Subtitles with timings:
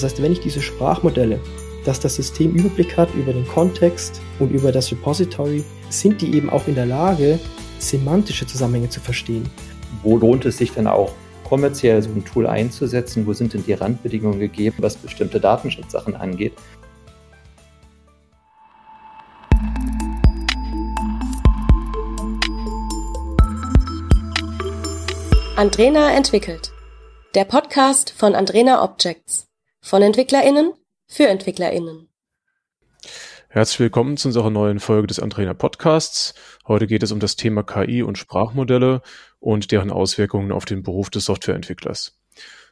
[0.00, 1.38] Das heißt, wenn ich diese Sprachmodelle,
[1.84, 6.48] dass das System Überblick hat über den Kontext und über das Repository, sind die eben
[6.48, 7.38] auch in der Lage,
[7.78, 9.50] semantische Zusammenhänge zu verstehen.
[10.02, 11.12] Wo lohnt es sich denn auch
[11.44, 13.26] kommerziell so ein Tool einzusetzen?
[13.26, 16.54] Wo sind denn die Randbedingungen gegeben, was bestimmte Datenschutzsachen angeht?
[25.56, 26.72] Andrena entwickelt.
[27.34, 29.49] Der Podcast von Andrena Objects.
[29.82, 30.74] Von EntwicklerInnen
[31.06, 32.08] für EntwicklerInnen.
[33.48, 36.34] Herzlich willkommen zu unserer neuen Folge des Andrena Podcasts.
[36.68, 39.00] Heute geht es um das Thema KI und Sprachmodelle
[39.40, 42.20] und deren Auswirkungen auf den Beruf des Softwareentwicklers.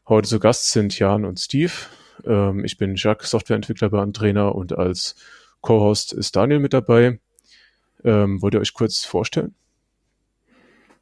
[0.07, 1.73] Heute zu Gast sind Jan und Steve.
[2.27, 5.17] Ähm, ich bin Jacques, Softwareentwickler bei Andrena und als
[5.63, 7.19] Co-Host ist Daniel mit dabei.
[8.05, 9.55] Ähm, wollt ihr euch kurz vorstellen?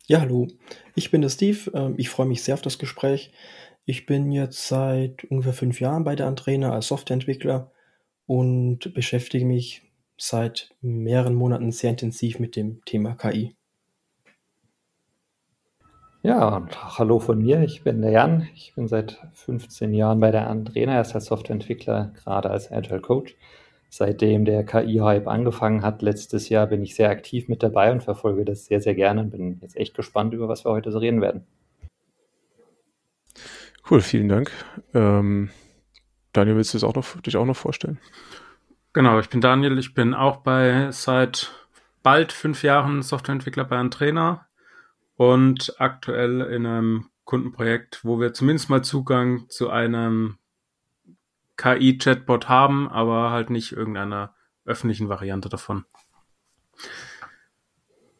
[0.06, 0.46] Ja, hallo.
[0.94, 1.70] Ich bin der Steve.
[1.74, 3.32] Ähm, ich freue mich sehr auf das Gespräch.
[3.86, 7.70] Ich bin jetzt seit ungefähr fünf Jahren bei der Andrena als Softwareentwickler
[8.26, 13.54] und beschäftige mich seit mehreren Monaten sehr intensiv mit dem Thema KI.
[16.22, 16.66] Ja,
[16.98, 17.62] hallo von mir.
[17.62, 18.48] Ich bin der Jan.
[18.56, 23.36] Ich bin seit 15 Jahren bei der Andrena, erst als Softwareentwickler, gerade als Agile Coach
[23.88, 28.44] seitdem der KI-Hype angefangen hat letztes Jahr, bin ich sehr aktiv mit dabei und verfolge
[28.44, 31.20] das sehr, sehr gerne und bin jetzt echt gespannt, über was wir heute so reden
[31.20, 31.46] werden.
[33.88, 34.50] Cool, vielen Dank.
[34.94, 35.50] Ähm,
[36.32, 37.98] Daniel, willst du auch noch, dich auch noch vorstellen?
[38.92, 39.78] Genau, ich bin Daniel.
[39.78, 41.52] Ich bin auch bei seit
[42.02, 44.46] bald fünf Jahren Softwareentwickler bei einem Trainer
[45.16, 50.38] und aktuell in einem Kundenprojekt, wo wir zumindest mal Zugang zu einem
[51.56, 55.84] KI-Chatbot haben, aber halt nicht irgendeiner öffentlichen Variante davon.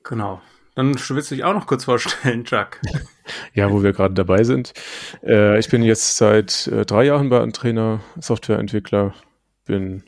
[0.05, 0.41] Genau.
[0.77, 2.81] Dann willst du dich auch noch kurz vorstellen, Chuck.
[3.55, 4.75] Ja, wo wir gerade dabei sind.
[5.25, 9.15] Äh, ich bin jetzt seit äh, drei Jahren bei einem Trainer, Softwareentwickler,
[9.65, 10.05] bin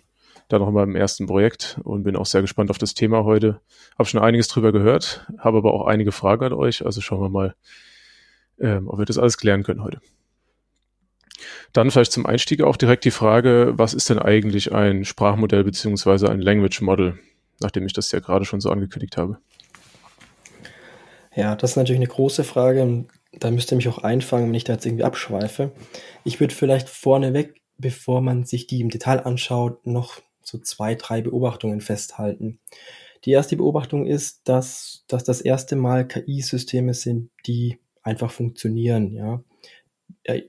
[0.49, 3.61] da noch mal im ersten Projekt und bin auch sehr gespannt auf das Thema heute.
[3.99, 7.31] Habe schon einiges drüber gehört, habe aber auch einige Fragen an euch, also schauen wir
[7.31, 7.55] mal,
[8.61, 10.01] ähm, ob wir das alles klären können heute.
[11.73, 16.29] Dann vielleicht zum Einstieg auch direkt die Frage, was ist denn eigentlich ein Sprachmodell beziehungsweise
[16.29, 17.19] ein Language Model,
[17.59, 19.39] nachdem ich das ja gerade schon so angekündigt habe?
[21.39, 23.05] Ja, das ist natürlich eine große Frage.
[23.39, 25.71] Da müsst ihr mich auch einfangen, wenn ich da jetzt irgendwie abschweife.
[26.25, 31.21] Ich würde vielleicht vorneweg, bevor man sich die im Detail anschaut, noch so zwei, drei
[31.23, 32.59] Beobachtungen festhalten.
[33.25, 39.41] Die erste Beobachtung ist, dass, dass das erste Mal KI-Systeme sind, die einfach funktionieren, ja,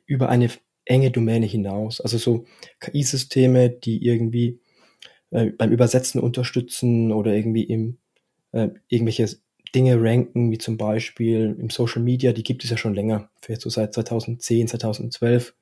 [0.07, 0.49] über eine
[0.85, 2.01] enge Domäne hinaus.
[2.01, 2.45] Also so
[2.79, 4.59] KI-Systeme, die irgendwie
[5.29, 7.99] äh, beim Übersetzen unterstützen oder irgendwie im,
[8.53, 9.37] äh, irgendwelche
[9.75, 13.61] Dinge ranken, wie zum Beispiel im Social Media, die gibt es ja schon länger, vielleicht
[13.61, 15.53] so seit 2010, 2012.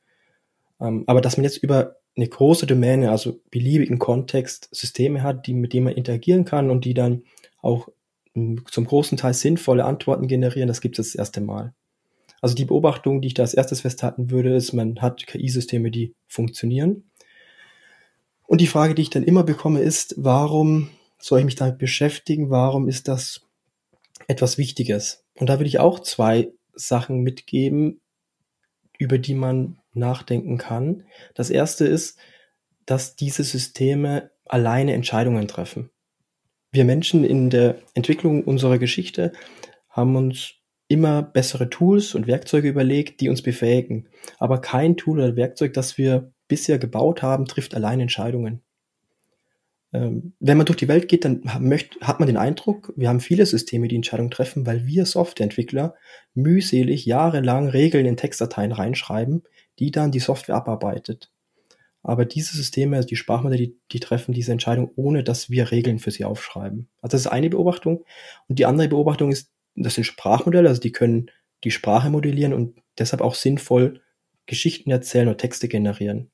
[0.80, 5.54] Ähm, aber dass man jetzt über eine große Domäne, also beliebigen Kontext, Systeme hat, die,
[5.54, 7.24] mit denen man interagieren kann und die dann
[7.62, 7.90] auch
[8.34, 11.74] hm, zum großen Teil sinnvolle Antworten generieren, das gibt es das erste Mal.
[12.42, 16.14] Also die Beobachtung, die ich da als erstes festhalten würde, ist, man hat KI-Systeme, die
[16.28, 17.10] funktionieren.
[18.46, 20.90] Und die Frage, die ich dann immer bekomme, ist, warum
[21.20, 22.50] soll ich mich damit beschäftigen?
[22.50, 23.47] Warum ist das
[24.28, 25.26] etwas Wichtiges?
[25.36, 28.02] Und da würde ich auch zwei Sachen mitgeben,
[28.98, 31.04] über die man nachdenken kann.
[31.34, 32.20] Das erste ist,
[32.86, 35.90] dass diese Systeme alleine Entscheidungen treffen.
[36.72, 39.34] Wir Menschen in der Entwicklung unserer Geschichte
[39.90, 40.54] haben uns
[40.88, 44.08] immer bessere Tools und Werkzeuge überlegt, die uns befähigen.
[44.38, 48.62] Aber kein Tool oder Werkzeug, das wir bisher gebaut haben, trifft allein Entscheidungen.
[49.94, 53.46] Ähm, wenn man durch die Welt geht, dann hat man den Eindruck, wir haben viele
[53.46, 55.96] Systeme, die Entscheidungen treffen, weil wir Softwareentwickler
[56.34, 59.44] mühselig jahrelang Regeln in Textdateien reinschreiben,
[59.80, 61.32] die dann die Software abarbeitet.
[62.04, 66.00] Aber diese Systeme, also die Sprachmodelle, die, die treffen diese Entscheidung, ohne dass wir Regeln
[66.00, 66.88] für sie aufschreiben.
[67.02, 68.06] Also das ist eine Beobachtung.
[68.48, 71.32] Und die andere Beobachtung ist, das sind Sprachmodelle, also die können
[71.64, 74.02] die Sprache modellieren und deshalb auch sinnvoll
[74.46, 76.32] Geschichten erzählen oder Texte generieren.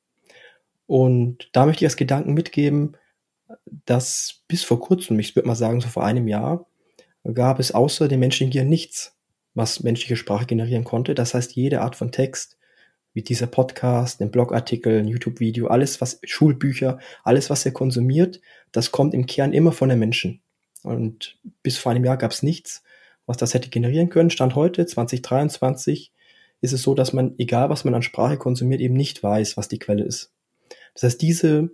[0.85, 2.97] Und da möchte ich als Gedanken mitgeben,
[3.85, 6.65] dass bis vor kurzem, ich würde mal sagen, so vor einem Jahr,
[7.23, 9.15] gab es außer dem menschlichen Gehirn nichts,
[9.53, 11.15] was menschliche Sprache generieren konnte.
[11.15, 12.57] Das heißt, jede Art von Text,
[13.13, 18.41] wie dieser Podcast, ein Blogartikel, ein YouTube-Video, alles, was Schulbücher, alles, was er konsumiert,
[18.71, 20.41] das kommt im Kern immer von den Menschen.
[20.81, 22.83] Und bis vor einem Jahr gab es nichts
[23.25, 24.29] was das hätte generieren können.
[24.29, 26.11] Stand heute, 2023,
[26.61, 29.67] ist es so, dass man, egal was man an Sprache konsumiert, eben nicht weiß, was
[29.67, 30.31] die Quelle ist.
[30.93, 31.71] Das heißt, diese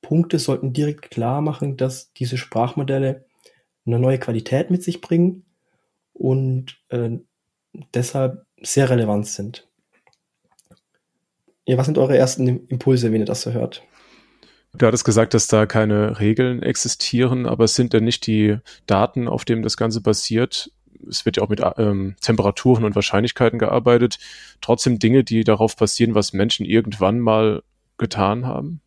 [0.00, 3.26] Punkte sollten direkt klar machen, dass diese Sprachmodelle
[3.86, 5.44] eine neue Qualität mit sich bringen
[6.12, 7.18] und äh,
[7.94, 9.68] deshalb sehr relevant sind.
[11.66, 13.82] Ja, was sind eure ersten Impulse, wenn ihr das so hört?
[14.74, 19.28] Du hattest gesagt, dass da keine Regeln existieren, aber es sind denn nicht die Daten,
[19.28, 20.70] auf denen das Ganze basiert?
[21.08, 24.18] Es wird ja auch mit ähm, Temperaturen und Wahrscheinlichkeiten gearbeitet.
[24.60, 27.62] Trotzdem Dinge, die darauf basieren, was Menschen irgendwann mal
[27.96, 28.80] getan haben?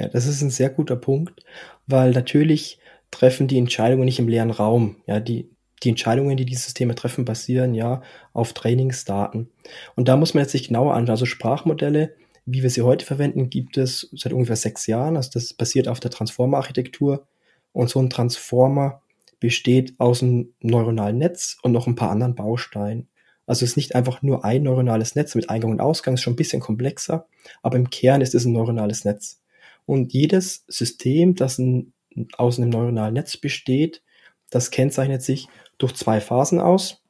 [0.00, 1.44] Ja, das ist ein sehr guter Punkt,
[1.86, 2.78] weil natürlich
[3.10, 4.96] treffen die Entscheidungen nicht im leeren Raum.
[5.06, 5.50] Ja, die,
[5.82, 8.00] die Entscheidungen, die die Systeme treffen, basieren ja
[8.32, 9.50] auf Trainingsdaten.
[9.96, 11.10] Und da muss man jetzt sich genauer anschauen.
[11.10, 12.14] Also Sprachmodelle,
[12.46, 15.18] wie wir sie heute verwenden, gibt es seit ungefähr sechs Jahren.
[15.18, 17.26] Also das basiert auf der Transformer-Architektur.
[17.72, 19.02] Und so ein Transformer
[19.38, 23.08] besteht aus einem neuronalen Netz und noch ein paar anderen Bausteinen.
[23.44, 26.32] Also es ist nicht einfach nur ein neuronales Netz mit Eingang und Ausgang, ist schon
[26.32, 27.26] ein bisschen komplexer,
[27.62, 29.40] aber im Kern ist es ein neuronales Netz.
[29.86, 31.92] Und jedes System, das ein,
[32.36, 34.02] aus einem neuronalen Netz besteht,
[34.50, 35.48] das kennzeichnet sich
[35.78, 37.02] durch zwei Phasen aus.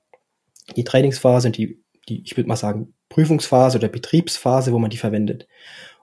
[0.77, 4.97] Die Trainingsphase und die, die, ich würde mal sagen, Prüfungsphase oder Betriebsphase, wo man die
[4.97, 5.49] verwendet.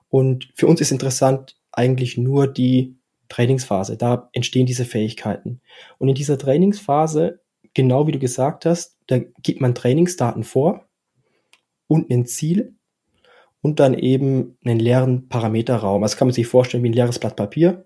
[0.10, 2.98] Und für uns ist interessant eigentlich nur die
[3.30, 3.98] Trainingsphase.
[3.98, 5.62] Da entstehen diese Fähigkeiten.
[5.98, 7.42] Und in dieser Trainingsphase,
[7.74, 10.88] genau wie du gesagt hast, da gibt man Trainingsdaten vor
[11.88, 12.76] und ein Ziel
[13.68, 16.02] und dann eben einen leeren Parameterraum.
[16.02, 17.86] Das kann man sich vorstellen wie ein leeres Blatt Papier.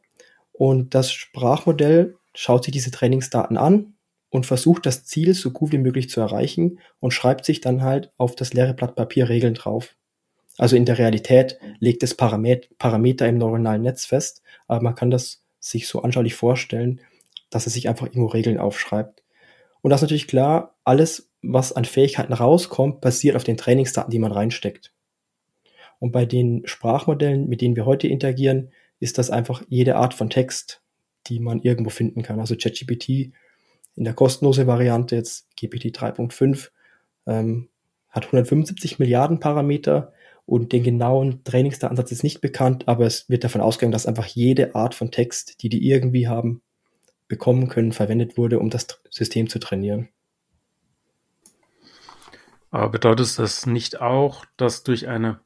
[0.51, 3.95] Und das Sprachmodell schaut sich diese Trainingsdaten an
[4.30, 8.13] und versucht das Ziel so gut wie möglich zu erreichen und schreibt sich dann halt
[8.18, 9.95] auf das leere Blatt Papier Regeln drauf.
[10.60, 15.44] Also in der Realität legt es Parameter im neuronalen Netz fest, aber man kann das
[15.60, 17.01] sich so anschaulich vorstellen,
[17.50, 19.24] dass es sich einfach irgendwo Regeln aufschreibt.
[19.81, 24.19] Und das ist natürlich klar, alles, was an Fähigkeiten rauskommt, basiert auf den Trainingsdaten, die
[24.19, 24.94] man reinsteckt.
[26.01, 30.31] Und bei den Sprachmodellen, mit denen wir heute interagieren, ist das einfach jede Art von
[30.31, 30.81] Text,
[31.27, 32.39] die man irgendwo finden kann.
[32.39, 33.31] Also ChatGPT
[33.95, 36.71] in der kostenlosen Variante, jetzt GPT 3.5,
[37.27, 37.69] ähm,
[38.09, 40.12] hat 175 Milliarden Parameter
[40.48, 44.74] und den genauen Trainingsdatensatz ist nicht bekannt, aber es wird davon ausgegangen, dass einfach jede
[44.74, 46.63] Art von Text, die die irgendwie haben,
[47.27, 50.09] bekommen können, verwendet wurde, um das System zu trainieren.
[52.71, 55.42] Aber bedeutet das nicht auch, dass durch eine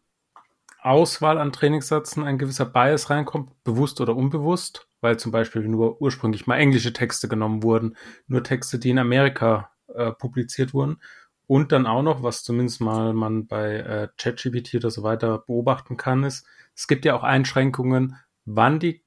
[0.85, 4.87] Auswahl an Trainingssätzen ein gewisser Bias reinkommt, bewusst oder unbewusst?
[5.05, 7.95] weil zum Beispiel nur ursprünglich mal englische Texte genommen wurden,
[8.25, 10.99] nur Texte, die in Amerika äh, publiziert wurden.
[11.45, 15.95] Und dann auch noch, was zumindest mal man bei äh, ChatGPT oder so weiter beobachten
[15.95, 18.15] kann, ist, es gibt ja auch Einschränkungen,
[18.45, 19.03] wann die,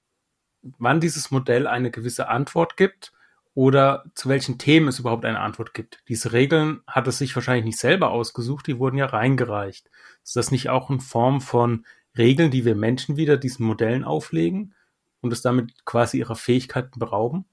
[0.62, 3.12] wann dieses Modell eine gewisse Antwort gibt
[3.58, 6.02] oder zu welchen Themen es überhaupt eine Antwort gibt.
[6.08, 9.90] Diese Regeln hat es sich wahrscheinlich nicht selber ausgesucht, die wurden ja reingereicht.
[10.22, 11.84] Ist das nicht auch in Form von
[12.16, 14.75] Regeln, die wir Menschen wieder diesen Modellen auflegen?
[15.20, 17.44] und es damit quasi ihrer Fähigkeiten berauben?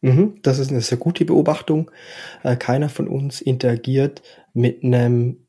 [0.00, 1.90] Mhm, das ist eine sehr gute Beobachtung.
[2.42, 4.22] Äh, keiner von uns interagiert
[4.54, 5.47] mit einem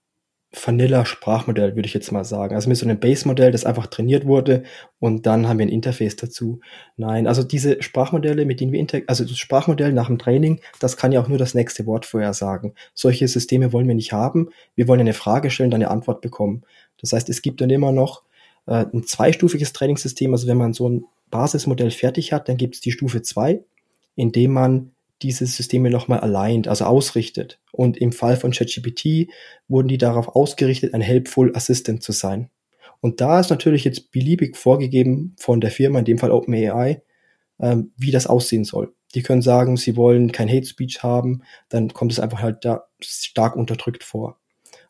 [0.52, 2.56] Vanilla-Sprachmodell, würde ich jetzt mal sagen.
[2.56, 4.64] Also mit so einem Base-Modell, das einfach trainiert wurde
[5.00, 6.60] und dann haben wir ein Interface dazu.
[6.98, 10.98] Nein, also diese Sprachmodelle, mit denen wir interagieren, also das Sprachmodell nach dem Training, das
[10.98, 12.74] kann ja auch nur das nächste Wort vorhersagen.
[12.96, 14.50] Solche Systeme wollen wir nicht haben.
[14.76, 16.64] Wir wollen eine Frage stellen, dann eine Antwort bekommen.
[17.00, 18.24] Das heißt, es gibt dann immer noch
[18.66, 20.34] äh, ein zweistufiges Trainingssystem.
[20.34, 23.64] Also wenn man so ein Basismodell fertig hat, dann gibt es die Stufe 2,
[24.16, 27.60] indem man diese Systeme nochmal aligned, also ausrichtet.
[27.72, 29.30] Und im Fall von ChatGPT
[29.68, 32.50] wurden die darauf ausgerichtet, ein Helpful Assistant zu sein.
[33.02, 37.02] Und da ist natürlich jetzt beliebig vorgegeben von der Firma, in dem Fall OpenAI,
[37.60, 38.94] ähm, wie das aussehen soll.
[39.16, 42.86] Die können sagen, sie wollen kein Hate Speech haben, dann kommt es einfach halt da
[43.00, 44.38] stark unterdrückt vor.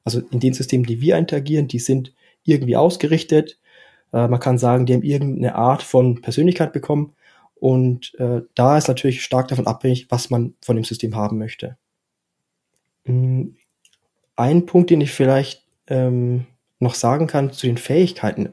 [0.04, 3.60] Also in den Systemen, die wir interagieren, die sind irgendwie ausgerichtet,
[4.14, 7.14] äh, man kann sagen, die haben irgendeine Art von Persönlichkeit bekommen.
[7.60, 11.78] Und äh, da ist natürlich stark davon abhängig, was man von dem System haben möchte.
[13.06, 13.50] Mm,
[14.36, 16.46] ein Punkt, den ich vielleicht ähm,
[16.80, 18.48] noch sagen kann zu den Fähigkeiten,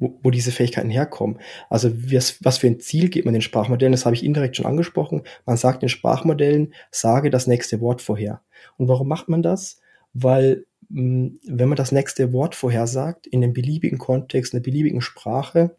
[0.00, 1.38] wo, wo diese Fähigkeiten herkommen.
[1.70, 4.66] Also was, was für ein Ziel gibt man den Sprachmodellen, das habe ich indirekt schon
[4.66, 5.22] angesprochen.
[5.46, 8.42] Man sagt den Sprachmodellen, sage das nächste Wort vorher.
[8.76, 9.80] Und warum macht man das?
[10.12, 15.00] Weil hm, wenn man das nächste Wort vorhersagt, in einem beliebigen Kontext, in einer beliebigen
[15.00, 15.76] Sprache,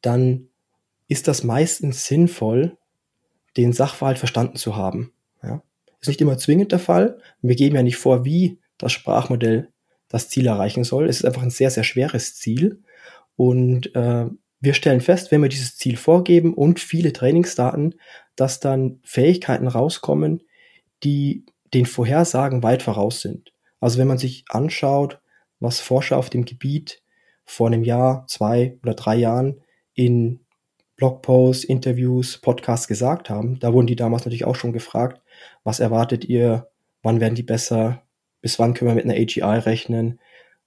[0.00, 0.48] dann
[1.08, 2.76] ist das meistens sinnvoll,
[3.56, 5.12] den Sachverhalt verstanden zu haben.
[5.42, 5.62] Ja?
[6.00, 7.18] Ist nicht immer zwingend der Fall.
[7.42, 9.68] Wir geben ja nicht vor, wie das Sprachmodell
[10.08, 11.08] das Ziel erreichen soll.
[11.08, 12.82] Es ist einfach ein sehr, sehr schweres Ziel.
[13.36, 14.26] Und äh,
[14.60, 17.94] wir stellen fest, wenn wir dieses Ziel vorgeben und viele Trainingsdaten,
[18.34, 20.42] dass dann Fähigkeiten rauskommen,
[21.02, 21.44] die
[21.74, 23.52] den Vorhersagen weit voraus sind.
[23.80, 25.20] Also wenn man sich anschaut,
[25.60, 27.02] was Forscher auf dem Gebiet
[27.44, 29.60] vor einem Jahr, zwei oder drei Jahren
[29.94, 30.40] in
[30.96, 35.20] Blogposts, Interviews, Podcasts gesagt haben, da wurden die damals natürlich auch schon gefragt,
[35.62, 36.70] was erwartet ihr,
[37.02, 38.02] wann werden die besser,
[38.40, 40.20] bis wann können wir mit einer AGI rechnen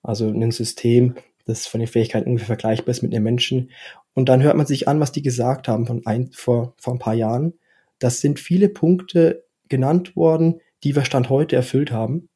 [0.03, 3.71] Also ein System, das von den Fähigkeiten ungefähr vergleichbar ist mit einem Menschen.
[4.13, 7.00] Und dann hört man sich an, was die gesagt haben von ein, vor, vor ein
[7.00, 7.53] paar Jahren.
[7.98, 12.29] Das sind viele Punkte genannt worden, die wir Stand heute erfüllt haben.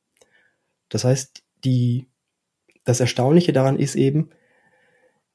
[0.89, 2.07] Das heißt, die,
[2.83, 4.31] das Erstaunliche daran ist eben,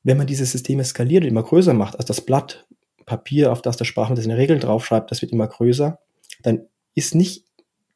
[0.09, 2.67] wenn man diese Systeme skaliert und immer größer macht, also das Blatt
[3.05, 5.99] Papier, auf das der Sprachmodell seine Regeln draufschreibt, das wird immer größer,
[6.43, 6.63] dann
[6.95, 7.45] ist nicht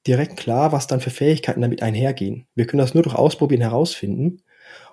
[0.06, 2.46] direkt klar, was dann für Fähigkeiten damit einhergehen.
[2.54, 4.42] Wir können das nur durch Ausprobieren herausfinden.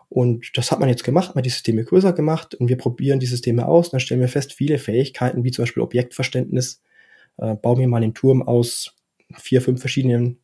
[0.08, 3.20] Und das hat man jetzt gemacht, man hat die Systeme größer gemacht und wir probieren
[3.20, 6.82] die Systeme aus und dann stellen wir fest, viele Fähigkeiten, wie zum Beispiel Objektverständnis,
[7.38, 8.96] äh, bauen wir mal einen Turm aus
[9.36, 10.40] vier, fünf verschiedenen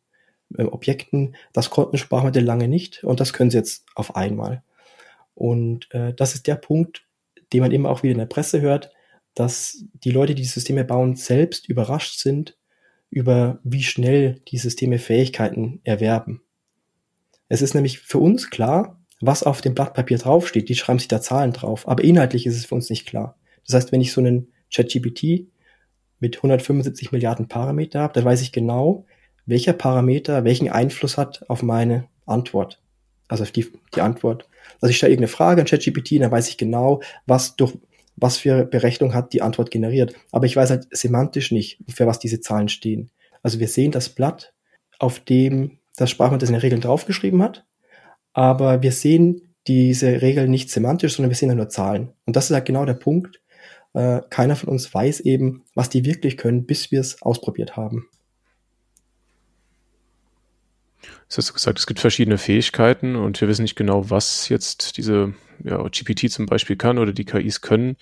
[0.58, 1.36] äh, Objekten.
[1.54, 4.62] Das konnten Sprachmodelle lange nicht und das können sie jetzt auf einmal.
[5.36, 7.06] Und äh, das ist der Punkt,
[7.52, 8.92] den man immer auch wieder in der Presse hört,
[9.34, 12.56] dass die Leute, die die Systeme bauen, selbst überrascht sind
[13.10, 16.42] über wie schnell die Systeme Fähigkeiten erwerben.
[17.48, 20.68] Es ist nämlich für uns klar, was auf dem Blatt Papier draufsteht.
[20.68, 23.38] Die schreiben sich da Zahlen drauf, aber inhaltlich ist es für uns nicht klar.
[23.66, 25.46] Das heißt, wenn ich so einen ChatGPT
[26.18, 29.06] mit 175 Milliarden Parameter habe, dann weiß ich genau,
[29.44, 32.80] welcher Parameter welchen Einfluss hat auf meine Antwort.
[33.28, 34.48] Also auf die, die Antwort.
[34.80, 37.74] Also ich stelle irgendeine Frage an ChatGPT, dann weiß ich genau, was durch
[38.18, 40.14] was für Berechnung hat die Antwort generiert.
[40.32, 43.10] Aber ich weiß halt semantisch nicht, für was diese Zahlen stehen.
[43.42, 44.54] Also wir sehen das Blatt,
[44.98, 47.66] auf dem das Sprachmodell seine Regeln draufgeschrieben hat,
[48.32, 52.12] aber wir sehen diese Regeln nicht semantisch, sondern wir sehen da nur Zahlen.
[52.26, 53.40] Und das ist halt genau der Punkt.
[53.94, 58.08] Äh, keiner von uns weiß eben, was die wirklich können, bis wir es ausprobiert haben.
[61.28, 64.96] Das hast du gesagt, es gibt verschiedene Fähigkeiten und wir wissen nicht genau, was jetzt
[64.96, 67.96] diese ja, GPT zum Beispiel kann oder die KIs können.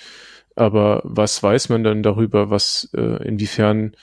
[0.57, 3.97] Aber was weiß man dann darüber, was äh, inwiefern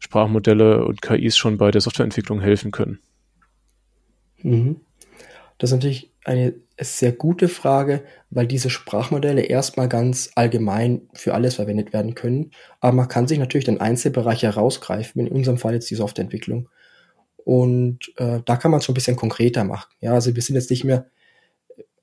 [0.00, 2.98] Sprachmodelle und KIs schon bei der Softwareentwicklung helfen können?
[4.42, 4.80] Mhm.
[5.58, 11.54] Das ist natürlich eine sehr gute Frage, weil diese Sprachmodelle erstmal ganz allgemein für alles
[11.54, 12.50] verwendet werden können.
[12.80, 16.68] Aber man kann sich natürlich den Einzelbereich herausgreifen, in unserem Fall jetzt die Softwareentwicklung.
[17.44, 19.92] Und äh, da kann man es schon ein bisschen konkreter machen.
[20.00, 21.06] Ja, also wir sind jetzt nicht mehr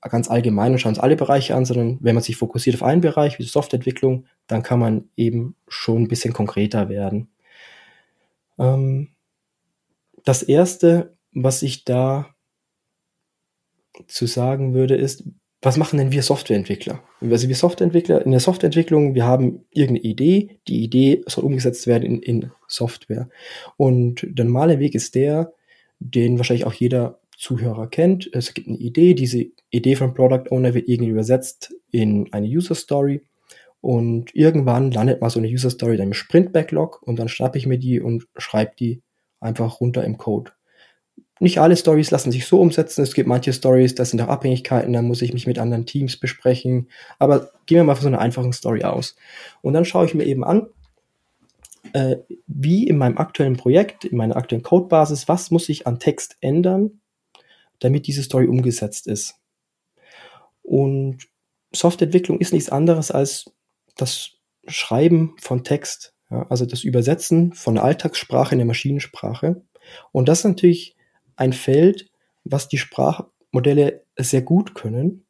[0.00, 3.00] ganz allgemein und schauen uns alle Bereiche an, sondern wenn man sich fokussiert auf einen
[3.00, 7.28] Bereich, wie Softwareentwicklung, dann kann man eben schon ein bisschen konkreter werden.
[8.58, 9.08] Ähm,
[10.24, 12.34] das erste, was ich da
[14.06, 15.24] zu sagen würde, ist,
[15.62, 17.02] was machen denn wir Softwareentwickler?
[17.20, 22.02] Also wir Softwareentwickler, in der Softwareentwicklung, wir haben irgendeine Idee, die Idee soll umgesetzt werden
[22.02, 23.28] in, in Software.
[23.76, 25.52] Und der normale Weg ist der,
[26.00, 28.28] den wahrscheinlich auch jeder Zuhörer kennt.
[28.32, 32.74] Es gibt eine Idee, diese Idee vom Product Owner wird irgendwie übersetzt in eine User
[32.74, 33.22] Story
[33.80, 37.58] und irgendwann landet mal so eine User Story dann im Sprint Backlog und dann schnappe
[37.58, 39.02] ich mir die und schreibe die
[39.40, 40.52] einfach runter im Code.
[41.42, 43.02] Nicht alle Stories lassen sich so umsetzen.
[43.02, 46.16] Es gibt manche Stories, das sind auch Abhängigkeiten, da muss ich mich mit anderen Teams
[46.16, 46.88] besprechen.
[47.18, 49.16] Aber gehen wir mal von so einer einfachen Story aus.
[49.60, 50.68] Und dann schaue ich mir eben an,
[51.94, 56.36] äh, wie in meinem aktuellen Projekt, in meiner aktuellen Codebasis, was muss ich an Text
[56.42, 57.00] ändern,
[57.80, 59.34] damit diese Story umgesetzt ist.
[60.62, 61.26] Und
[61.74, 63.50] Softwareentwicklung ist nichts anderes als
[63.96, 64.30] das
[64.68, 69.64] Schreiben von Text, ja, also das Übersetzen von Alltagssprache in der Maschinensprache.
[70.12, 70.94] Und das ist natürlich
[71.36, 72.10] ein Feld,
[72.44, 75.26] was die Sprachmodelle sehr gut können,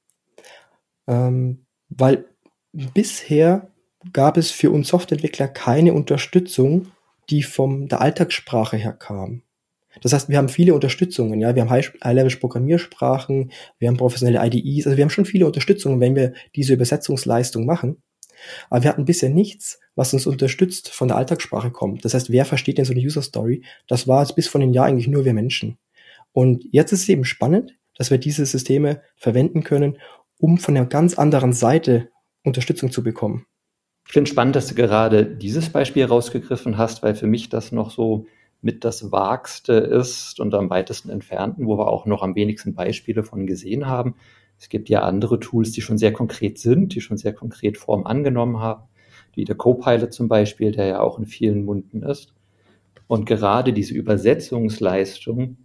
[1.07, 2.27] ähm, weil
[2.73, 3.71] bisher
[4.13, 6.89] gab es für uns Softwareentwickler keine Unterstützung,
[7.31, 9.43] die von der Alltagssprache her kam.
[10.01, 14.97] Das heißt, wir haben viele Unterstützungen, ja, wir haben High-Level-Programmiersprachen, wir haben professionelle IDEs, also
[14.97, 18.03] wir haben schon viele Unterstützungen, wenn wir diese Übersetzungsleistung machen.
[18.71, 22.05] Aber wir hatten bisher nichts, was uns unterstützt von der Alltagssprache kommt.
[22.05, 23.63] Das heißt, wer versteht denn so eine User Story?
[23.87, 25.79] Das war jetzt bis vor einem Jahr eigentlich nur wir Menschen.
[26.33, 29.99] Und jetzt ist es eben spannend, dass wir diese Systeme verwenden können,
[30.39, 32.09] um von einer ganz anderen Seite
[32.43, 33.47] Unterstützung zu bekommen.
[34.07, 37.91] Ich finde spannend, dass du gerade dieses Beispiel rausgegriffen hast, weil für mich das noch
[37.91, 38.27] so
[38.61, 43.23] mit das Wagste ist und am weitesten entfernten, wo wir auch noch am wenigsten Beispiele
[43.23, 44.15] von gesehen haben.
[44.59, 48.07] Es gibt ja andere Tools, die schon sehr konkret sind, die schon sehr konkret Form
[48.07, 48.85] angenommen haben,
[49.35, 52.35] wie der Copilot zum Beispiel, der ja auch in vielen Munden ist.
[53.09, 55.57] Und gerade diese Übersetzungsleistung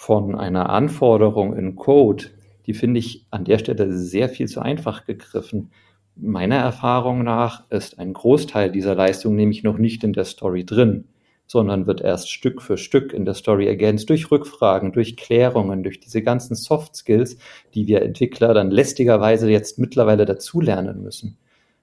[0.00, 2.24] von einer Anforderung in Code,
[2.64, 5.72] die finde ich an der Stelle sehr viel zu einfach gegriffen.
[6.16, 11.04] Meiner Erfahrung nach ist ein Großteil dieser Leistung nämlich noch nicht in der Story drin,
[11.46, 16.00] sondern wird erst Stück für Stück in der Story ergänzt durch Rückfragen, durch Klärungen, durch
[16.00, 17.36] diese ganzen Soft Skills,
[17.74, 21.36] die wir Entwickler dann lästigerweise jetzt mittlerweile dazulernen müssen.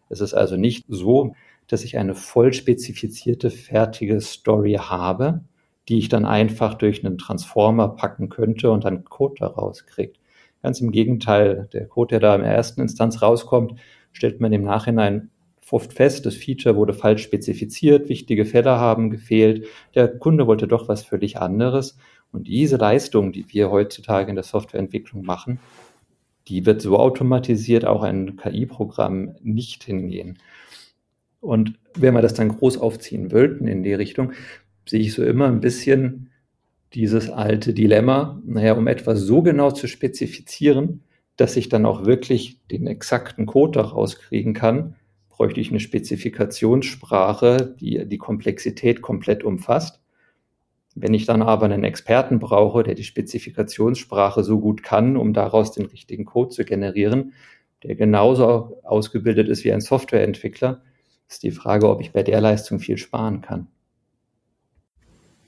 [0.10, 1.36] Es ist also nicht so,
[1.68, 5.42] dass ich eine voll spezifizierte, fertige Story habe,
[5.90, 10.20] die ich dann einfach durch einen Transformer packen könnte und dann Code daraus kriegt.
[10.62, 13.80] Ganz im Gegenteil, der Code, der da in der ersten Instanz rauskommt,
[14.12, 15.30] stellt man im Nachhinein
[15.72, 20.88] oft fest, das Feature wurde falsch spezifiziert, wichtige Fälle haben gefehlt, der Kunde wollte doch
[20.88, 21.98] was völlig anderes.
[22.32, 25.60] Und diese Leistung, die wir heutzutage in der Softwareentwicklung machen,
[26.48, 30.40] die wird so automatisiert auch ein KI-Programm nicht hingehen.
[31.42, 34.34] Und wenn wir das dann groß aufziehen wollten in die Richtung,
[34.88, 36.30] sehe ich so immer ein bisschen
[36.94, 41.04] dieses alte Dilemma, naja, um etwas so genau zu spezifizieren,
[41.36, 44.96] dass ich dann auch wirklich den exakten Code daraus kriegen kann,
[45.30, 50.02] bräuchte ich eine Spezifikationssprache, die die Komplexität komplett umfasst.
[50.96, 55.72] Wenn ich dann aber einen Experten brauche, der die Spezifikationssprache so gut kann, um daraus
[55.74, 57.34] den richtigen Code zu generieren,
[57.84, 60.82] der genauso ausgebildet ist wie ein Softwareentwickler,
[61.30, 63.68] ist die Frage, ob ich bei der Leistung viel sparen kann.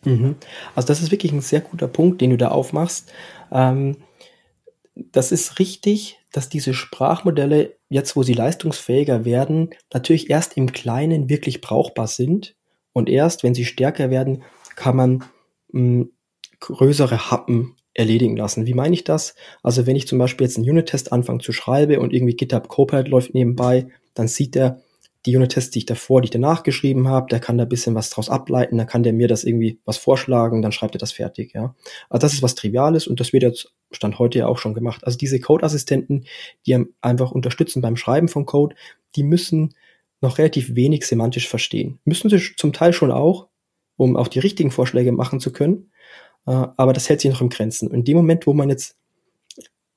[0.04, 0.36] Mhm.
[0.76, 3.12] Also das ist wirklich ein sehr guter Punkt, den du da aufmachst.
[3.52, 3.98] Ähm,
[4.96, 11.30] das ist richtig, dass diese Sprachmodelle, jetzt wo sie leistungsfähiger werden, natürlich erst im Kleinen
[11.30, 12.56] wirklich brauchbar sind.
[12.94, 14.44] Und erst, wenn sie stärker werden,
[14.76, 15.24] kann man
[15.72, 16.06] mh,
[16.60, 18.66] größere Happen erledigen lassen.
[18.66, 19.36] Wie meine ich das?
[19.64, 23.08] Also wenn ich zum Beispiel jetzt einen Unit-Test anfange zu schreiben und irgendwie GitHub Copilot
[23.08, 24.82] läuft nebenbei, dann sieht er
[25.26, 27.96] die Unit-Tests, die ich davor, die ich danach geschrieben habe, der kann da ein bisschen
[27.96, 31.12] was draus ableiten, dann kann der mir das irgendwie was vorschlagen, dann schreibt er das
[31.12, 31.76] fertig, ja.
[32.10, 35.04] Also das ist was Triviales und das wird jetzt Stand heute ja auch schon gemacht.
[35.04, 36.26] Also diese Code-Assistenten,
[36.66, 38.76] die einfach unterstützen beim Schreiben von Code,
[39.16, 39.74] die müssen
[40.22, 42.00] noch relativ wenig semantisch verstehen.
[42.06, 43.48] Müssen sie zum Teil schon auch,
[43.98, 45.92] um auch die richtigen Vorschläge machen zu können.
[46.46, 47.92] Äh, aber das hält sich noch im Grenzen.
[47.92, 48.99] In dem Moment, wo man jetzt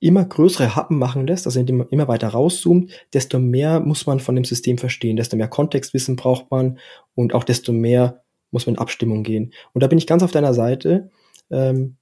[0.02, 4.20] immer größere Happen machen lässt, also indem man immer weiter rauszoomt, desto mehr muss man
[4.20, 6.78] von dem System verstehen, desto mehr Kontextwissen braucht man
[7.14, 9.52] und auch desto mehr muss man in Abstimmung gehen.
[9.72, 11.10] Und da bin ich ganz auf deiner Seite.
[11.50, 11.96] Ähm,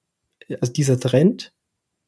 [0.60, 1.52] also dieser Trend,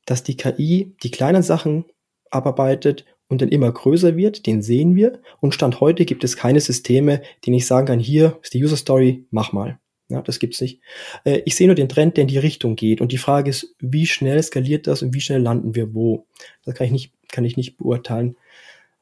[0.06, 1.84] dass die KI die kleinen Sachen
[2.30, 5.20] abarbeitet und dann immer größer wird, den sehen wir.
[5.40, 8.76] Und Stand heute gibt es keine Systeme, denen ich sagen kann, hier ist die User
[8.76, 9.78] Story, mach mal.
[10.12, 10.80] Ja, das gibt's nicht.
[11.24, 13.00] Äh, ich sehe nur den Trend, der in die Richtung geht.
[13.00, 16.26] Und die Frage ist, wie schnell skaliert das und wie schnell landen wir wo?
[16.64, 18.36] Das kann ich nicht, kann ich nicht beurteilen.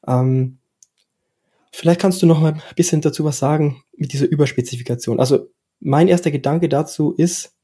[0.07, 0.59] Ähm,
[1.73, 5.19] vielleicht kannst du noch mal ein bisschen dazu was sagen mit dieser Überspezifikation.
[5.19, 5.49] Also
[5.81, 7.55] mein erster Gedanke dazu ist,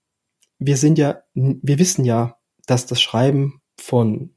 [0.60, 4.32] wir sind ja, wir wissen ja, dass das Schreiben von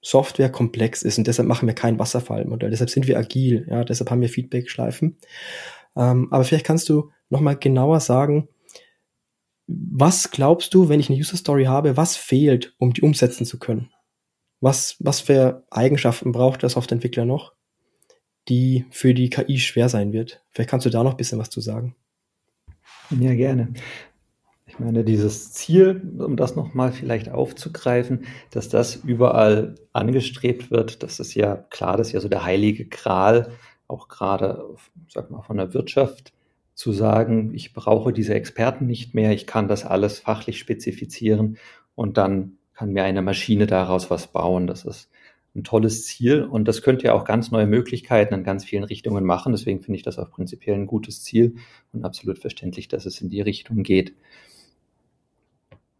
[0.00, 2.70] Software komplex ist und deshalb machen wir kein Wasserfallmodell.
[2.70, 5.16] Deshalb sind wir agil, ja, deshalb haben wir Feedback-Schleifen.
[5.96, 8.48] Ähm, aber vielleicht kannst du nochmal genauer sagen,
[9.66, 13.58] was glaubst du, wenn ich eine User Story habe, was fehlt, um die umsetzen zu
[13.58, 13.90] können?
[14.60, 17.52] Was, was für Eigenschaften braucht der Softwareentwickler noch,
[18.48, 20.42] die für die KI schwer sein wird?
[20.50, 21.96] Vielleicht kannst du da noch ein bisschen was zu sagen.
[23.10, 23.74] Ja, gerne.
[24.66, 31.20] Ich meine, dieses Ziel, um das nochmal vielleicht aufzugreifen, dass das überall angestrebt wird, das
[31.20, 33.52] ist ja klar, das ist ja so der heilige Gral,
[33.88, 34.64] auch gerade,
[35.08, 36.33] sag mal, von der Wirtschaft
[36.74, 41.58] zu sagen, ich brauche diese Experten nicht mehr, ich kann das alles fachlich spezifizieren
[41.94, 44.66] und dann kann mir eine Maschine daraus was bauen.
[44.66, 45.10] Das ist
[45.54, 49.24] ein tolles Ziel und das könnte ja auch ganz neue Möglichkeiten in ganz vielen Richtungen
[49.24, 49.52] machen.
[49.52, 51.54] Deswegen finde ich das auch prinzipiell ein gutes Ziel
[51.92, 54.14] und absolut verständlich, dass es in die Richtung geht.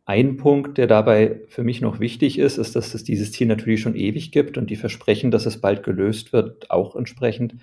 [0.06, 3.80] Ein Punkt, der dabei für mich noch wichtig ist, ist, dass es dieses Ziel natürlich
[3.80, 7.54] schon ewig gibt und die Versprechen, dass es bald gelöst wird, auch entsprechend.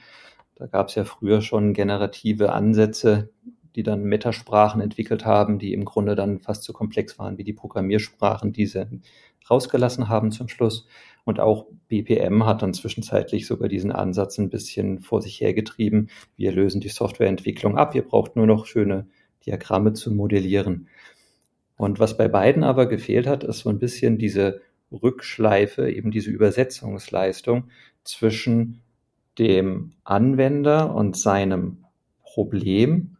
[0.61, 3.31] Da gab es ja früher schon generative Ansätze,
[3.75, 7.51] die dann Metasprachen entwickelt haben, die im Grunde dann fast so komplex waren wie die
[7.51, 8.85] Programmiersprachen, die sie
[9.49, 10.85] rausgelassen haben zum Schluss.
[11.23, 16.11] Und auch BPM hat dann zwischenzeitlich sogar diesen Ansatz ein bisschen vor sich hergetrieben.
[16.37, 17.95] Wir lösen die Softwareentwicklung ab.
[17.95, 19.07] Ihr braucht nur noch schöne
[19.47, 20.89] Diagramme zu modellieren.
[21.75, 26.29] Und was bei beiden aber gefehlt hat, ist so ein bisschen diese Rückschleife, eben diese
[26.29, 27.71] Übersetzungsleistung
[28.03, 28.80] zwischen
[29.39, 31.85] dem Anwender und seinem
[32.23, 33.17] Problem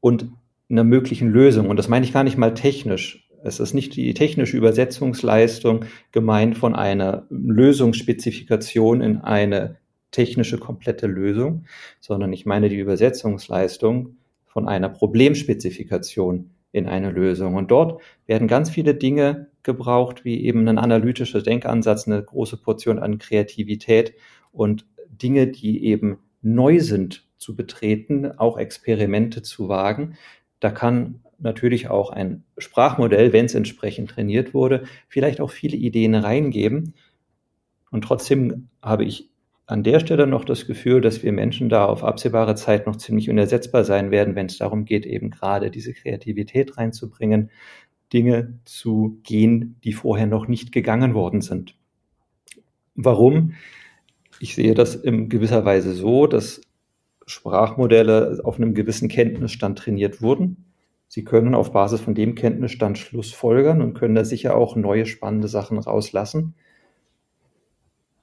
[0.00, 0.28] und
[0.68, 1.68] einer möglichen Lösung.
[1.68, 3.28] Und das meine ich gar nicht mal technisch.
[3.42, 9.76] Es ist nicht die technische Übersetzungsleistung gemeint von einer Lösungsspezifikation in eine
[10.10, 11.64] technische komplette Lösung,
[12.00, 17.54] sondern ich meine die Übersetzungsleistung von einer Problemspezifikation in eine Lösung.
[17.54, 22.98] Und dort werden ganz viele Dinge gebraucht, wie eben ein analytischer Denkansatz, eine große Portion
[22.98, 24.14] an Kreativität
[24.56, 30.16] und Dinge, die eben neu sind zu betreten, auch Experimente zu wagen.
[30.60, 36.14] Da kann natürlich auch ein Sprachmodell, wenn es entsprechend trainiert wurde, vielleicht auch viele Ideen
[36.14, 36.94] reingeben.
[37.90, 39.30] Und trotzdem habe ich
[39.66, 43.28] an der Stelle noch das Gefühl, dass wir Menschen da auf absehbare Zeit noch ziemlich
[43.28, 47.50] unersetzbar sein werden, wenn es darum geht, eben gerade diese Kreativität reinzubringen.
[48.12, 51.74] Dinge zu gehen, die vorher noch nicht gegangen worden sind.
[52.94, 53.54] Warum?
[54.40, 56.60] Ich sehe das in gewisser Weise so, dass
[57.26, 60.66] Sprachmodelle auf einem gewissen Kenntnisstand trainiert wurden.
[61.08, 65.48] Sie können auf Basis von dem Kenntnisstand Schlussfolgern und können da sicher auch neue spannende
[65.48, 66.54] Sachen rauslassen.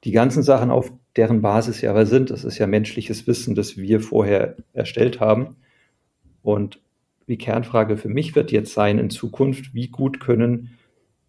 [0.04, 3.78] Die ganzen Sachen, auf deren Basis sie aber sind, das ist ja menschliches Wissen, das
[3.78, 5.56] wir vorher erstellt haben.
[6.42, 6.82] Und
[7.28, 10.78] die Kernfrage für mich wird jetzt sein in Zukunft, wie gut können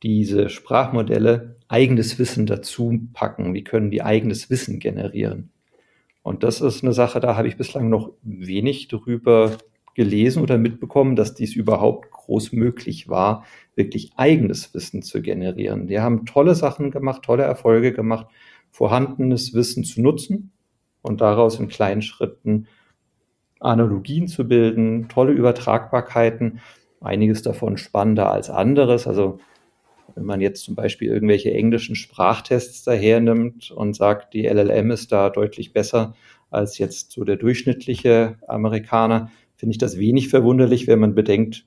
[0.03, 3.53] diese Sprachmodelle eigenes Wissen dazu packen?
[3.53, 5.51] Wie können die eigenes Wissen generieren?
[6.23, 9.59] Und das ist eine Sache, da habe ich bislang noch wenig darüber
[9.97, 15.89] gelesen oder mitbekommen, dass dies überhaupt groß möglich war, wirklich eigenes Wissen zu generieren.
[15.89, 18.29] Die haben tolle Sachen gemacht, tolle Erfolge gemacht,
[18.71, 20.53] vorhandenes Wissen zu nutzen
[21.03, 22.69] und daraus in kleinen Schritten
[23.59, 26.61] Analogien zu bilden, tolle Übertragbarkeiten,
[27.01, 29.09] einiges davon spannender als anderes.
[29.09, 29.41] Also
[30.15, 35.31] wenn man jetzt zum Beispiel irgendwelche englischen Sprachtests dahernimmt und sagt, die LLM ist da
[35.31, 36.15] deutlich besser
[36.51, 41.67] als jetzt so der durchschnittliche Amerikaner, finde ich das wenig verwunderlich, wenn man bedenkt,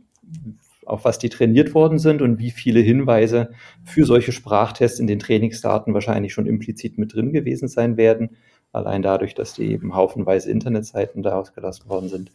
[0.85, 3.51] auf was die trainiert worden sind und wie viele Hinweise
[3.83, 8.37] für solche Sprachtests in den Trainingsdaten wahrscheinlich schon implizit mit drin gewesen sein werden.
[8.71, 12.31] Allein dadurch, dass die eben haufenweise Internetseiten da ausgelassen worden sind.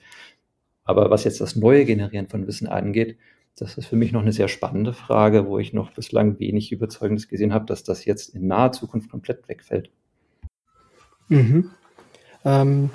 [0.85, 3.17] Aber was jetzt das neue Generieren von Wissen angeht,
[3.57, 7.29] das ist für mich noch eine sehr spannende Frage, wo ich noch bislang wenig Überzeugendes
[7.29, 9.91] gesehen habe, dass das jetzt in naher Zukunft komplett wegfällt.
[11.29, 11.71] Mhm.
[12.45, 12.91] Ähm,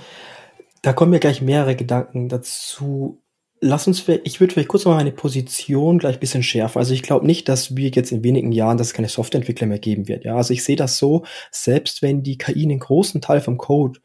[0.82, 3.22] da kommen mir gleich mehrere Gedanken dazu.
[3.60, 6.78] Lass uns, ich würde vielleicht kurz noch meine Position gleich ein bisschen schärfen.
[6.78, 9.80] Also ich glaube nicht, dass wir jetzt in wenigen Jahren, dass es keine Softwareentwickler mehr
[9.80, 10.26] geben wird.
[10.26, 14.00] Ja, also ich sehe das so, selbst wenn die KI einen großen Teil vom Code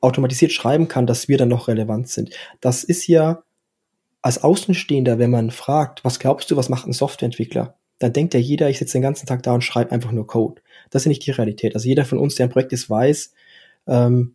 [0.00, 2.30] automatisiert schreiben kann, dass wir dann noch relevant sind.
[2.60, 3.42] Das ist ja
[4.24, 7.76] als Außenstehender, wenn man fragt, was glaubst du, was macht ein Softwareentwickler?
[7.98, 10.62] Dann denkt ja jeder, ich sitze den ganzen Tag da und schreibe einfach nur Code.
[10.88, 11.74] Das ist ja nicht die Realität.
[11.74, 13.34] Also jeder von uns, der ein Projekt ist, weiß,
[13.86, 14.34] ähm,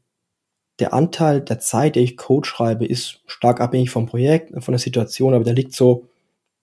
[0.78, 4.80] der Anteil der Zeit, der ich Code schreibe, ist stark abhängig vom Projekt, von der
[4.80, 6.06] Situation, aber der liegt so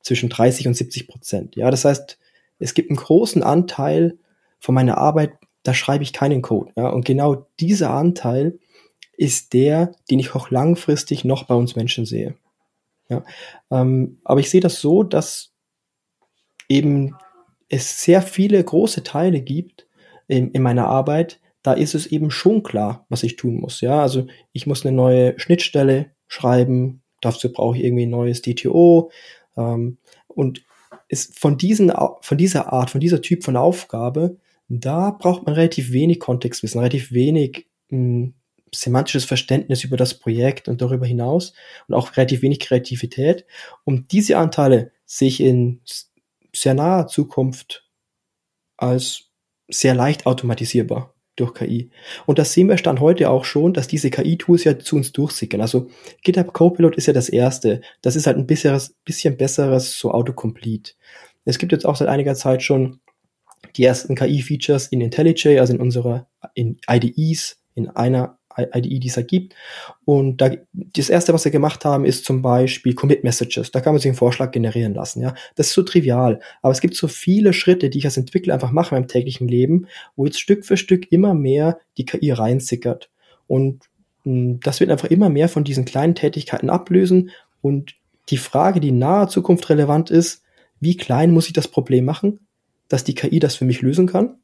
[0.03, 1.57] zwischen 30 und 70 Prozent.
[1.57, 2.19] Ja, das heißt,
[2.61, 4.19] es gibt einen großen Anteil
[4.61, 5.33] von meiner Arbeit,
[5.65, 6.71] da schreibe ich keinen Code.
[6.77, 8.61] Ja, und genau dieser Anteil
[9.17, 12.37] ist der, den ich auch langfristig noch bei uns Menschen sehe.
[13.09, 13.25] Ja,
[13.71, 15.53] ähm, aber ich sehe das so, dass
[16.69, 17.15] eben
[17.69, 19.87] es sehr viele große Teile gibt
[20.29, 23.81] in, in meiner Arbeit, da ist es eben schon klar, was ich tun muss.
[23.81, 29.11] Ja, also ich muss eine neue Schnittstelle schreiben, dazu brauche ich irgendwie ein neues DTO.
[29.57, 30.65] Ähm, und
[31.09, 34.37] ist von, diesen, von dieser Art, von dieser Typ von Aufgabe,
[34.69, 38.35] da braucht man relativ wenig Kontextwissen, relativ wenig mh, hm,
[38.75, 41.53] semantisches Verständnis über das Projekt und darüber hinaus
[41.89, 43.47] und auch relativ wenig Kreativität.
[43.85, 45.81] Und diese Anteile sehe ich in
[46.55, 47.89] sehr naher Zukunft
[48.77, 49.31] als
[49.69, 51.91] sehr leicht automatisierbar durch KI.
[52.25, 55.61] Und das sehen wir Stand heute auch schon, dass diese KI-Tools ja zu uns durchsickern.
[55.61, 55.91] Also
[56.23, 57.83] GitHub Copilot ist ja das erste.
[58.01, 60.93] Das ist halt ein bisschen besseres so Autocomplete.
[61.45, 63.01] Es gibt jetzt auch seit einiger Zeit schon
[63.77, 69.27] die ersten KI-Features in IntelliJ, also in unserer in IDEs, in einer IDE, die es
[69.27, 69.55] gibt.
[70.05, 73.71] Und da, das erste, was wir gemacht haben, ist zum Beispiel Commit Messages.
[73.71, 75.35] Da kann man sich einen Vorschlag generieren lassen, ja.
[75.55, 76.41] Das ist so trivial.
[76.63, 79.87] Aber es gibt so viele Schritte, die ich als Entwickler einfach mache im täglichen Leben,
[80.17, 83.11] wo jetzt Stück für Stück immer mehr die KI reinsickert.
[83.47, 83.85] Und
[84.25, 87.31] hm, das wird einfach immer mehr von diesen kleinen Tätigkeiten ablösen.
[87.63, 87.95] Und
[88.29, 90.43] die Frage, die in naher Zukunft relevant ist,
[90.81, 92.41] wie klein muss ich das Problem machen,
[92.89, 94.39] dass die KI das für mich lösen kann?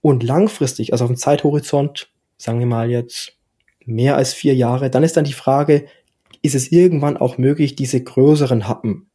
[0.00, 3.36] Und langfristig, also auf dem Zeithorizont sagen wir mal jetzt
[3.84, 5.86] mehr als vier Jahre, dann ist dann die Frage,
[6.42, 9.08] ist es irgendwann auch möglich, diese größeren Happen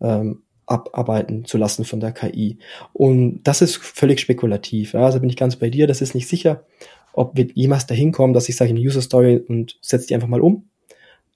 [0.00, 2.58] ähm, abarbeiten zu lassen von der KI.
[2.92, 4.92] Und das ist völlig spekulativ.
[4.92, 5.04] Ja?
[5.06, 6.64] Also bin ich ganz bei dir, das ist nicht sicher,
[7.12, 10.28] ob wir jemals dahin kommen, dass ich sage eine User Story und setze die einfach
[10.28, 10.68] mal um.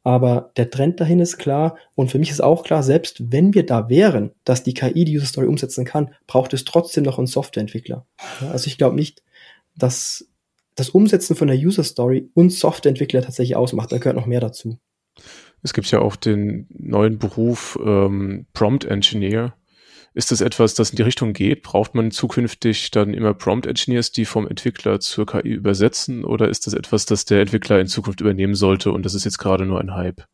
[0.04, 3.64] Aber der Trend dahin ist klar und für mich ist auch klar, selbst wenn wir
[3.64, 7.26] da wären, dass die KI die User Story umsetzen kann, braucht es trotzdem noch einen
[7.26, 8.06] Softwareentwickler.
[8.42, 9.22] Ja, also ich glaube nicht,
[9.76, 10.28] dass
[10.74, 13.92] das Umsetzen von der User Story und Softwareentwickler tatsächlich ausmacht.
[13.92, 14.78] Da gehört noch mehr dazu.
[15.62, 19.54] Es gibt ja auch den neuen Beruf ähm, Prompt Engineer.
[20.12, 21.62] Ist das etwas, das in die Richtung geht?
[21.62, 26.24] Braucht man zukünftig dann immer Prompt Engineers, die vom Entwickler zur KI übersetzen?
[26.24, 29.38] Oder ist das etwas, das der Entwickler in Zukunft übernehmen sollte und das ist jetzt
[29.38, 30.24] gerade nur ein Hype?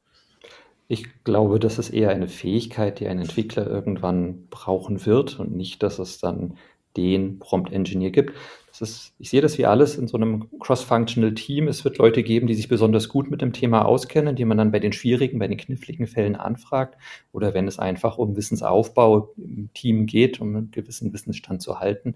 [0.88, 5.82] Ich glaube, das ist eher eine Fähigkeit, die ein Entwickler irgendwann brauchen wird und nicht,
[5.84, 6.56] dass es dann
[6.96, 8.34] den Prompt Engineer gibt.
[8.68, 11.68] Das ist, ich sehe das wie alles in so einem cross-functional Team.
[11.68, 14.70] Es wird Leute geben, die sich besonders gut mit dem Thema auskennen, die man dann
[14.70, 16.96] bei den schwierigen, bei den kniffligen Fällen anfragt.
[17.32, 22.14] Oder wenn es einfach um Wissensaufbau im Team geht, um einen gewissen Wissensstand zu halten.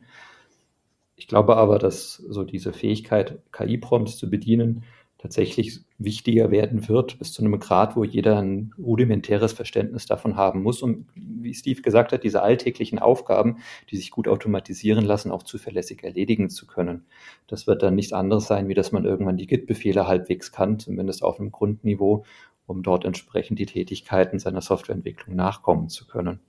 [1.16, 4.84] Ich glaube aber, dass so diese Fähigkeit, KI-Prompts zu bedienen,
[5.24, 10.62] tatsächlich wichtiger werden wird, bis zu einem Grad, wo jeder ein rudimentäres Verständnis davon haben
[10.62, 13.56] muss, um, wie Steve gesagt hat, diese alltäglichen Aufgaben,
[13.90, 17.06] die sich gut automatisieren lassen, auch zuverlässig erledigen zu können.
[17.46, 21.22] Das wird dann nichts anderes sein, wie dass man irgendwann die Git-Befehle halbwegs kann, zumindest
[21.22, 22.26] auf einem Grundniveau,
[22.66, 26.40] um dort entsprechend die Tätigkeiten seiner Softwareentwicklung nachkommen zu können.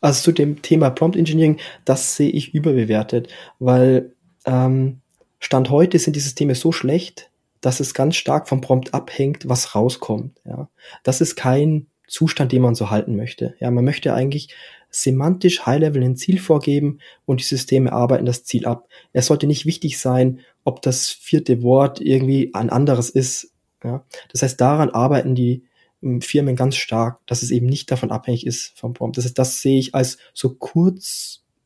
[0.00, 3.26] Also zu dem Thema Prompt Engineering, das sehe ich überbewertet,
[3.58, 5.00] weil ähm,
[5.40, 7.32] Stand heute sind die Systeme so schlecht,
[7.66, 10.40] dass es ganz stark vom Prompt abhängt, was rauskommt.
[10.44, 10.68] Ja.
[11.02, 13.56] Das ist kein Zustand, den man so halten möchte.
[13.58, 14.54] Ja, man möchte eigentlich
[14.88, 18.86] semantisch High-Level ein Ziel vorgeben und die Systeme arbeiten das Ziel ab.
[19.12, 23.50] Es sollte nicht wichtig sein, ob das vierte Wort irgendwie ein anderes ist.
[23.82, 24.04] Ja.
[24.30, 25.64] Das heißt, daran arbeiten die
[26.04, 29.16] ähm, Firmen ganz stark, dass es eben nicht davon abhängig ist vom Prompt.
[29.16, 30.54] Das heißt, das sehe ich als so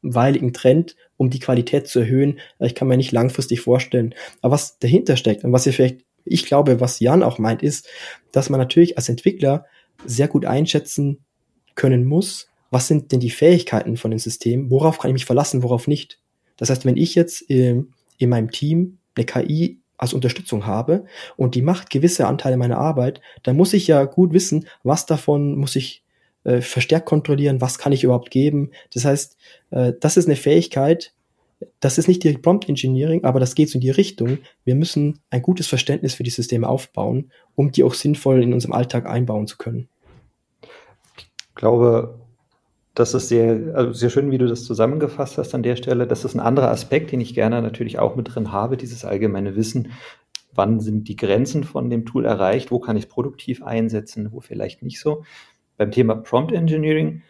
[0.03, 2.41] kurzweiligen Trend um die Qualität zu erhöhen.
[2.59, 4.15] Ich kann mir nicht langfristig vorstellen.
[4.41, 7.89] Aber was dahinter steckt und was ihr vielleicht, ich glaube, was Jan auch meint, ist,
[8.33, 9.67] dass man natürlich als Entwickler
[10.05, 11.25] sehr gut einschätzen
[11.75, 15.63] können muss, was sind denn die Fähigkeiten von dem System, worauf kann ich mich verlassen,
[15.63, 16.21] worauf nicht.
[16.57, 21.05] Das heißt, wenn ich jetzt in, in meinem Team eine KI als Unterstützung habe
[21.37, 25.57] und die macht gewisse Anteile meiner Arbeit, dann muss ich ja gut wissen, was davon
[25.57, 26.05] muss ich
[26.45, 28.71] äh, verstärkt kontrollieren, was kann ich überhaupt geben.
[28.95, 29.37] Das heißt,
[29.71, 31.13] äh, das ist eine Fähigkeit,
[31.81, 34.39] das ist nicht direkt Prompt Engineering, aber das geht so in die Richtung.
[34.65, 38.73] Wir müssen ein gutes Verständnis für die Systeme aufbauen, um die auch sinnvoll in unserem
[38.73, 39.89] Alltag einbauen zu können.
[40.63, 42.19] Ich glaube,
[42.95, 46.07] das ist sehr, also sehr schön, wie du das zusammengefasst hast an der Stelle.
[46.07, 49.57] Das ist ein anderer Aspekt, den ich gerne natürlich auch mit drin habe, dieses allgemeine
[49.57, 49.93] Wissen.
[50.53, 52.71] Wann sind die Grenzen von dem Tool erreicht?
[52.71, 54.33] Wo kann ich es produktiv einsetzen?
[54.33, 55.25] Wo vielleicht nicht so?
[55.81, 57.23] Beim Thema Prompt Engineering,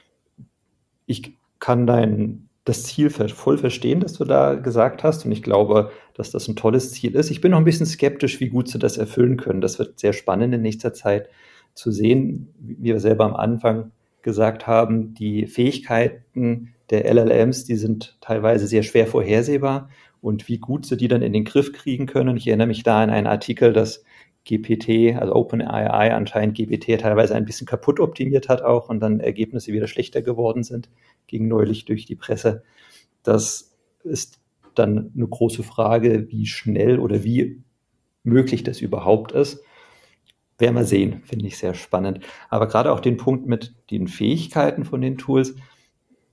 [1.07, 5.25] ich kann dein das Ziel voll verstehen, das du da gesagt hast.
[5.25, 7.31] Und ich glaube, dass das ein tolles Ziel ist.
[7.31, 9.61] Ich bin noch ein bisschen skeptisch, wie gut sie das erfüllen können.
[9.61, 11.29] Das wird sehr spannend in nächster Zeit
[11.75, 12.53] zu sehen.
[12.59, 18.83] Wie wir selber am Anfang gesagt haben, die Fähigkeiten der LLMs, die sind teilweise sehr
[18.83, 19.89] schwer vorhersehbar.
[20.21, 22.37] Und wie gut sie die dann in den Griff kriegen können.
[22.37, 24.03] Ich erinnere mich da an einen Artikel, dass
[24.44, 29.72] GPT, also OpenAI anscheinend GPT teilweise ein bisschen kaputt optimiert hat auch und dann Ergebnisse
[29.72, 30.88] wieder schlechter geworden sind,
[31.26, 32.62] ging neulich durch die Presse.
[33.22, 34.40] Das ist
[34.74, 37.62] dann eine große Frage, wie schnell oder wie
[38.22, 39.62] möglich das überhaupt ist.
[40.59, 42.20] Werden wir sehen, finde ich sehr spannend.
[42.48, 45.55] Aber gerade auch den Punkt mit den Fähigkeiten von den Tools,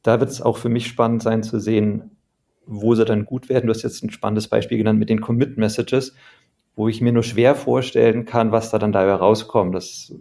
[0.02, 2.12] da wird es auch für mich spannend sein zu sehen,
[2.66, 3.68] wo sie dann gut werden.
[3.68, 6.14] Du hast jetzt ein spannendes Beispiel genannt mit den Commit Messages
[6.78, 9.76] wo ich mir nur schwer vorstellen kann, was da dann dabei rauskommt.
[9.76, 10.14] Das,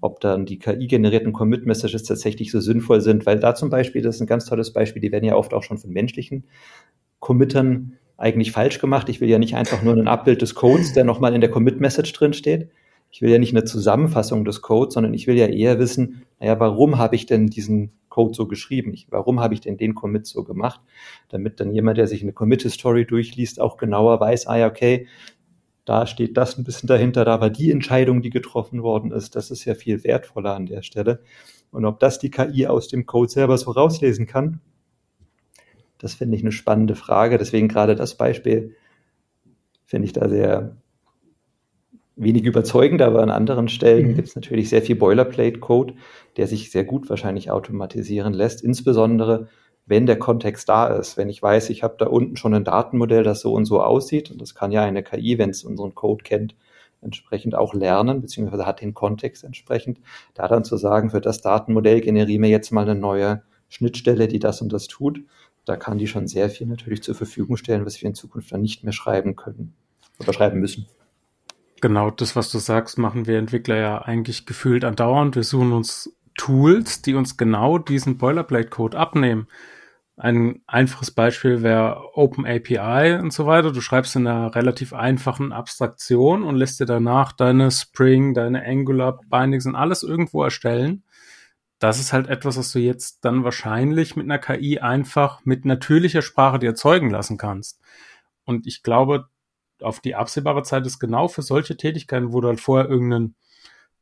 [0.00, 4.20] ob dann die KI-generierten Commit-Messages tatsächlich so sinnvoll sind, weil da zum Beispiel, das ist
[4.20, 6.44] ein ganz tolles Beispiel, die werden ja oft auch schon von menschlichen
[7.20, 9.08] Committern eigentlich falsch gemacht.
[9.08, 12.12] Ich will ja nicht einfach nur ein Abbild des Codes, der nochmal in der Commit-Message
[12.12, 12.68] drin steht.
[13.12, 16.58] Ich will ja nicht eine Zusammenfassung des Codes, sondern ich will ja eher wissen, naja,
[16.58, 18.94] warum habe ich denn diesen Code so geschrieben?
[19.08, 20.80] Warum habe ich denn den Commit so gemacht?
[21.28, 25.06] Damit dann jemand, der sich eine Commit-History durchliest, auch genauer weiß, ah ja, okay,
[25.84, 29.50] da steht das ein bisschen dahinter, da war die Entscheidung, die getroffen worden ist, das
[29.50, 31.22] ist ja viel wertvoller an der Stelle.
[31.70, 34.60] Und ob das die KI aus dem Code selber so rauslesen kann,
[35.98, 37.38] das finde ich eine spannende Frage.
[37.38, 38.74] Deswegen gerade das Beispiel
[39.84, 40.76] finde ich da sehr
[42.16, 44.14] wenig überzeugend, aber an anderen Stellen mhm.
[44.16, 45.94] gibt es natürlich sehr viel Boilerplate-Code,
[46.36, 49.48] der sich sehr gut wahrscheinlich automatisieren lässt, insbesondere
[49.86, 53.24] wenn der Kontext da ist, wenn ich weiß, ich habe da unten schon ein Datenmodell,
[53.24, 56.22] das so und so aussieht, und das kann ja eine KI, wenn es unseren Code
[56.22, 56.54] kennt,
[57.00, 60.00] entsprechend auch lernen, beziehungsweise hat den Kontext entsprechend,
[60.34, 64.38] da dann zu sagen, für das Datenmodell generiere mir jetzt mal eine neue Schnittstelle, die
[64.38, 65.20] das und das tut,
[65.64, 68.62] da kann die schon sehr viel natürlich zur Verfügung stellen, was wir in Zukunft dann
[68.62, 69.74] nicht mehr schreiben können
[70.18, 70.86] oder schreiben müssen.
[71.80, 75.34] Genau, das, was du sagst, machen wir Entwickler ja eigentlich gefühlt andauernd.
[75.34, 79.46] Wir suchen uns Tools, die uns genau diesen Boilerplate-Code abnehmen.
[80.16, 83.70] Ein einfaches Beispiel wäre OpenAPI und so weiter.
[83.70, 89.20] Du schreibst in einer relativ einfachen Abstraktion und lässt dir danach deine Spring, deine Angular
[89.30, 91.04] Bindings und alles irgendwo erstellen.
[91.78, 96.22] Das ist halt etwas, was du jetzt dann wahrscheinlich mit einer KI einfach mit natürlicher
[96.22, 97.80] Sprache dir erzeugen lassen kannst.
[98.44, 99.28] Und ich glaube,
[99.80, 103.36] auf die absehbare Zeit ist genau für solche Tätigkeiten, wo du halt vorher irgendein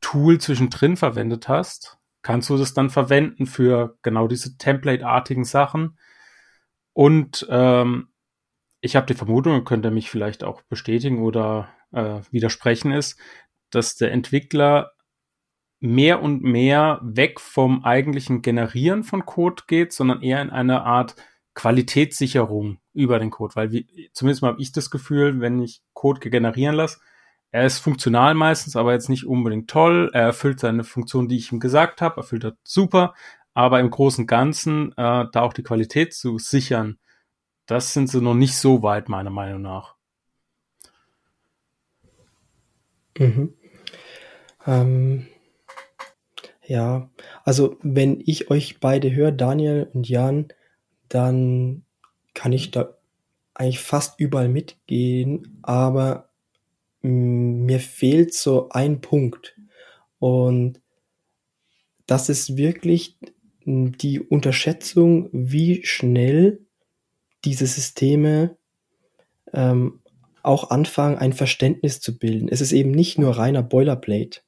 [0.00, 5.98] Tool zwischendrin verwendet hast, kannst du das dann verwenden für genau diese Template-artigen Sachen.
[6.92, 8.09] Und ähm,
[8.80, 13.18] ich habe die Vermutung, könnt ihr mich vielleicht auch bestätigen oder äh, widersprechen, ist,
[13.70, 14.92] dass der Entwickler
[15.80, 21.16] mehr und mehr weg vom eigentlichen Generieren von Code geht, sondern eher in eine Art
[21.54, 23.56] Qualitätssicherung über den Code.
[23.56, 27.00] Weil wie, zumindest mal habe ich das Gefühl, wenn ich Code generieren lasse,
[27.52, 30.10] er ist funktional meistens, aber jetzt nicht unbedingt toll.
[30.12, 33.14] Er erfüllt seine Funktion, die ich ihm gesagt habe, erfüllt er super.
[33.54, 36.98] Aber im Großen und Ganzen, äh, da auch die Qualität zu sichern,
[37.66, 39.96] das sind sie noch nicht so weit, meiner Meinung nach.
[43.18, 43.54] Mhm.
[44.66, 45.26] Ähm,
[46.64, 47.10] ja,
[47.44, 50.48] also wenn ich euch beide höre, Daniel und Jan,
[51.08, 51.84] dann
[52.34, 52.94] kann ich da
[53.54, 56.29] eigentlich fast überall mitgehen, aber
[57.02, 59.56] mir fehlt so ein Punkt.
[60.18, 60.80] Und
[62.06, 63.16] das ist wirklich
[63.64, 66.60] die Unterschätzung, wie schnell
[67.44, 68.56] diese Systeme
[69.52, 70.00] ähm,
[70.42, 72.48] auch anfangen, ein Verständnis zu bilden.
[72.48, 74.40] Es ist eben nicht nur reiner Boilerplate.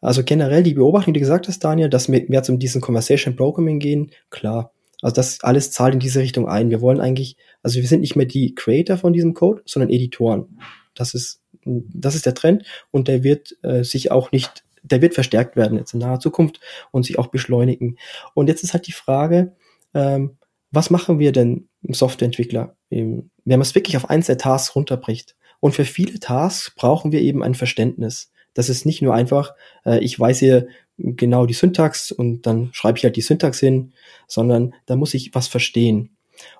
[0.00, 3.36] Also generell die Beobachtung, die du gesagt hast, Daniel, dass wir jetzt um diesen Conversation
[3.36, 4.72] Programming gehen, klar.
[5.00, 6.70] Also das alles zahlt in diese Richtung ein.
[6.70, 10.60] Wir wollen eigentlich, also wir sind nicht mehr die Creator von diesem Code, sondern Editoren.
[10.94, 15.14] Das ist, das ist der Trend und der wird äh, sich auch nicht, der wird
[15.14, 17.98] verstärkt werden jetzt in naher Zukunft und sich auch beschleunigen.
[18.34, 19.54] Und jetzt ist halt die Frage,
[19.94, 20.36] ähm,
[20.70, 22.76] was machen wir denn Softwareentwickler?
[22.90, 25.36] Wenn man es wirklich auf eins der Tasks runterbricht.
[25.60, 28.32] Und für viele Tasks brauchen wir eben ein Verständnis.
[28.54, 30.66] Das ist nicht nur einfach, äh, ich weiß hier
[30.98, 33.92] genau die Syntax und dann schreibe ich halt die Syntax hin,
[34.26, 36.16] sondern da muss ich was verstehen.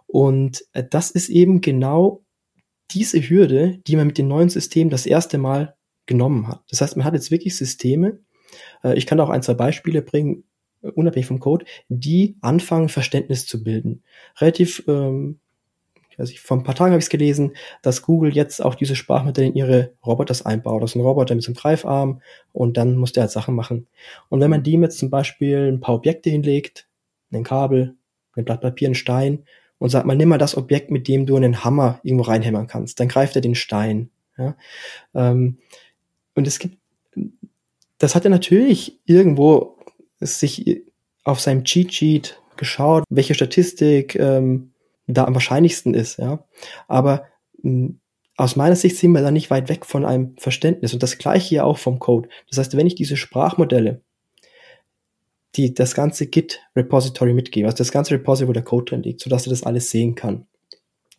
[0.06, 2.21] Und äh, das ist eben genau
[2.94, 5.76] diese Hürde, die man mit dem neuen System das erste Mal
[6.06, 6.62] genommen hat.
[6.70, 8.18] Das heißt, man hat jetzt wirklich Systeme,
[8.84, 10.44] äh, ich kann auch ein, zwei Beispiele bringen,
[10.82, 14.02] äh, unabhängig vom Code, die anfangen, Verständnis zu bilden.
[14.40, 15.40] Relativ ähm,
[16.18, 17.52] also ich, vor ein paar Tagen habe ich es gelesen,
[17.82, 20.82] dass Google jetzt auch diese Sprachmodelle in ihre Roboters einbaut.
[20.82, 23.88] Das ist ein Roboter mit so einem Greifarm und dann muss der halt Sachen machen.
[24.28, 26.88] Und wenn man dem jetzt zum Beispiel ein paar Objekte hinlegt,
[27.32, 27.96] ein Kabel,
[28.34, 29.44] ein Blatt Papier, ein Stein
[29.82, 33.00] und sagt mal, nimm mal das Objekt, mit dem du einen Hammer irgendwo reinhämmern kannst,
[33.00, 34.10] dann greift er den Stein.
[34.38, 34.56] Ja?
[35.12, 35.58] Ähm,
[36.36, 36.78] und es gibt,
[37.98, 39.76] das hat er natürlich irgendwo
[40.20, 40.84] sich
[41.24, 44.70] auf seinem Cheat Sheet geschaut, welche Statistik ähm,
[45.08, 46.44] da am wahrscheinlichsten ist, ja.
[46.86, 47.26] Aber
[47.62, 47.98] hm,
[48.36, 50.92] aus meiner Sicht sind wir da nicht weit weg von einem Verständnis.
[50.94, 52.28] Und das gleiche hier auch vom Code.
[52.48, 54.00] Das heißt, wenn ich diese Sprachmodelle,
[55.56, 59.46] die das ganze Git-Repository mitgebe, also das ganze Repository, wo der Code drin liegt, sodass
[59.46, 60.46] er das alles sehen kann.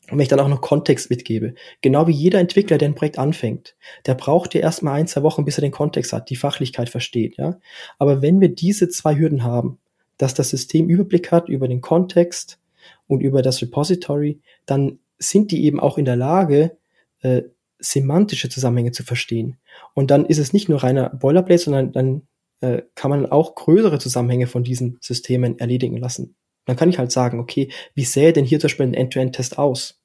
[0.09, 3.17] Und wenn ich dann auch noch Kontext mitgebe, genau wie jeder Entwickler, der ein Projekt
[3.17, 6.89] anfängt, der braucht ja erstmal ein, zwei Wochen, bis er den Kontext hat, die Fachlichkeit
[6.89, 7.59] versteht, ja.
[7.99, 9.79] Aber wenn wir diese zwei Hürden haben,
[10.17, 12.59] dass das System Überblick hat über den Kontext,
[13.07, 16.77] und über das Repository, dann sind die eben auch in der Lage,
[17.21, 17.43] äh,
[17.79, 19.57] semantische Zusammenhänge zu verstehen.
[19.93, 22.21] Und dann ist es nicht nur reiner Boilerplate, sondern dann
[22.61, 26.35] äh, kann man auch größere Zusammenhänge von diesen Systemen erledigen lassen.
[26.65, 29.99] Dann kann ich halt sagen, okay, wie sähe denn hier zum Beispiel ein End-to-End-Test aus?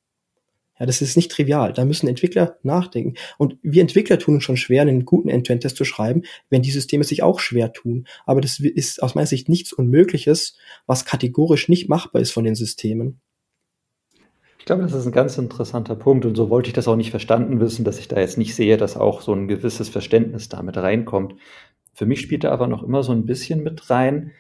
[0.79, 1.73] Ja, das ist nicht trivial.
[1.73, 3.15] Da müssen Entwickler nachdenken.
[3.37, 7.05] Und wir Entwickler tun uns schon schwer, einen guten End-to-End-Test zu schreiben, wenn die Systeme
[7.05, 8.07] sich auch schwer tun.
[8.27, 10.57] Aber das ist aus meiner Sicht nichts Unmögliches,
[10.87, 13.21] was kategorisch nicht machbar ist von den Systemen.
[14.59, 17.11] Ich glaube, das ist ein ganz interessanter Punkt und so wollte ich das auch nicht
[17.11, 20.77] verstanden wissen, dass ich da jetzt nicht sehe, dass auch so ein gewisses Verständnis damit
[20.77, 21.37] reinkommt.
[21.99, 24.31] Für mich spielt da aber noch immer so ein bisschen mit rein,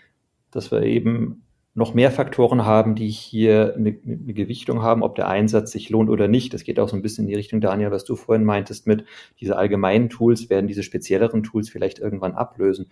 [0.52, 1.42] dass wir eben
[1.74, 6.08] noch mehr Faktoren haben, die hier eine, eine, Gewichtung haben, ob der Einsatz sich lohnt
[6.08, 6.54] oder nicht.
[6.54, 9.06] Das geht auch so ein bisschen in die Richtung, Daniel, was du vorhin meintest mit
[9.40, 12.90] diese allgemeinen Tools werden diese spezielleren Tools vielleicht irgendwann ablösen.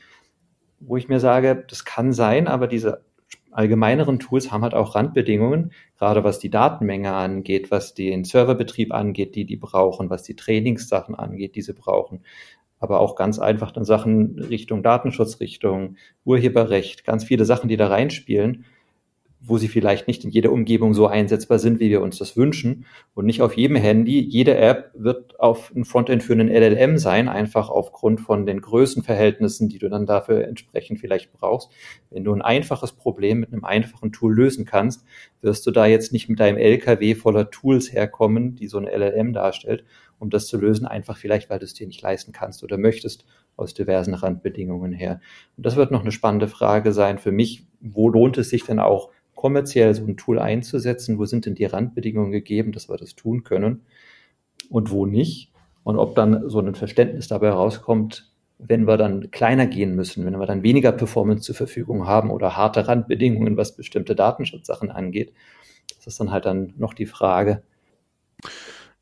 [0.81, 3.05] Wo ich mir sage, das kann sein, aber diese
[3.53, 9.37] allgemeineren Tools haben halt auch Randbedingungen, gerade was die Datenmenge angeht, was den Serverbetrieb angeht,
[9.37, 12.25] die die brauchen, was die Trainingssachen angeht, die sie brauchen
[12.87, 17.89] aber auch ganz einfach dann Sachen Richtung Datenschutz, Richtung Urheberrecht, ganz viele Sachen, die da
[17.89, 18.65] reinspielen,
[19.41, 22.87] wo sie vielleicht nicht in jeder Umgebung so einsetzbar sind, wie wir uns das wünschen.
[23.15, 24.21] Und nicht auf jedem Handy.
[24.21, 29.69] Jede App wird auf ein Frontend für einen LLM sein, einfach aufgrund von den Größenverhältnissen,
[29.69, 31.71] die du dann dafür entsprechend vielleicht brauchst.
[32.11, 35.05] Wenn du ein einfaches Problem mit einem einfachen Tool lösen kannst,
[35.43, 39.33] wirst du da jetzt nicht mit deinem LKW voller Tools herkommen, die so eine LLM
[39.33, 39.85] darstellt,
[40.19, 43.25] um das zu lösen, einfach vielleicht, weil du es dir nicht leisten kannst oder möchtest
[43.57, 45.21] aus diversen Randbedingungen her.
[45.57, 47.67] Und das wird noch eine spannende Frage sein für mich.
[47.81, 51.19] Wo lohnt es sich denn auch, kommerziell so ein Tool einzusetzen?
[51.19, 53.83] Wo sind denn die Randbedingungen gegeben, dass wir das tun können
[54.71, 55.53] und wo nicht?
[55.85, 60.39] Und ob dann so ein Verständnis dabei rauskommt, wenn wir dann kleiner gehen müssen, wenn
[60.39, 65.33] wir dann weniger Performance zur Verfügung haben oder harte Randbedingungen, was bestimmte Datenschutzsachen angeht,
[65.99, 67.63] Das ist dann halt dann noch die Frage.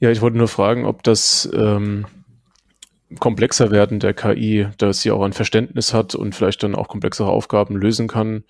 [0.01, 2.07] Ja, ich wollte nur fragen, ob das ähm,
[3.21, 7.29] komplexer werden der KI, dass sie auch ein Verständnis hat und vielleicht dann auch komplexere
[7.31, 8.45] Aufgaben lösen kann,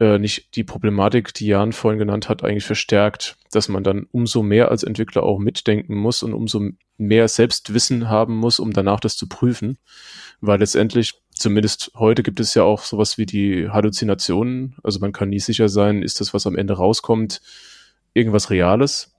[0.00, 4.42] äh, nicht die Problematik, die Jan vorhin genannt hat, eigentlich verstärkt, dass man dann umso
[4.42, 9.16] mehr als Entwickler auch mitdenken muss und umso mehr Selbstwissen haben muss, um danach das
[9.16, 9.78] zu prüfen.
[10.40, 14.76] Weil letztendlich, zumindest heute gibt es ja auch sowas wie die Halluzinationen.
[14.84, 17.40] Also man kann nie sicher sein, ist das, was am Ende rauskommt,
[18.14, 19.17] irgendwas Reales?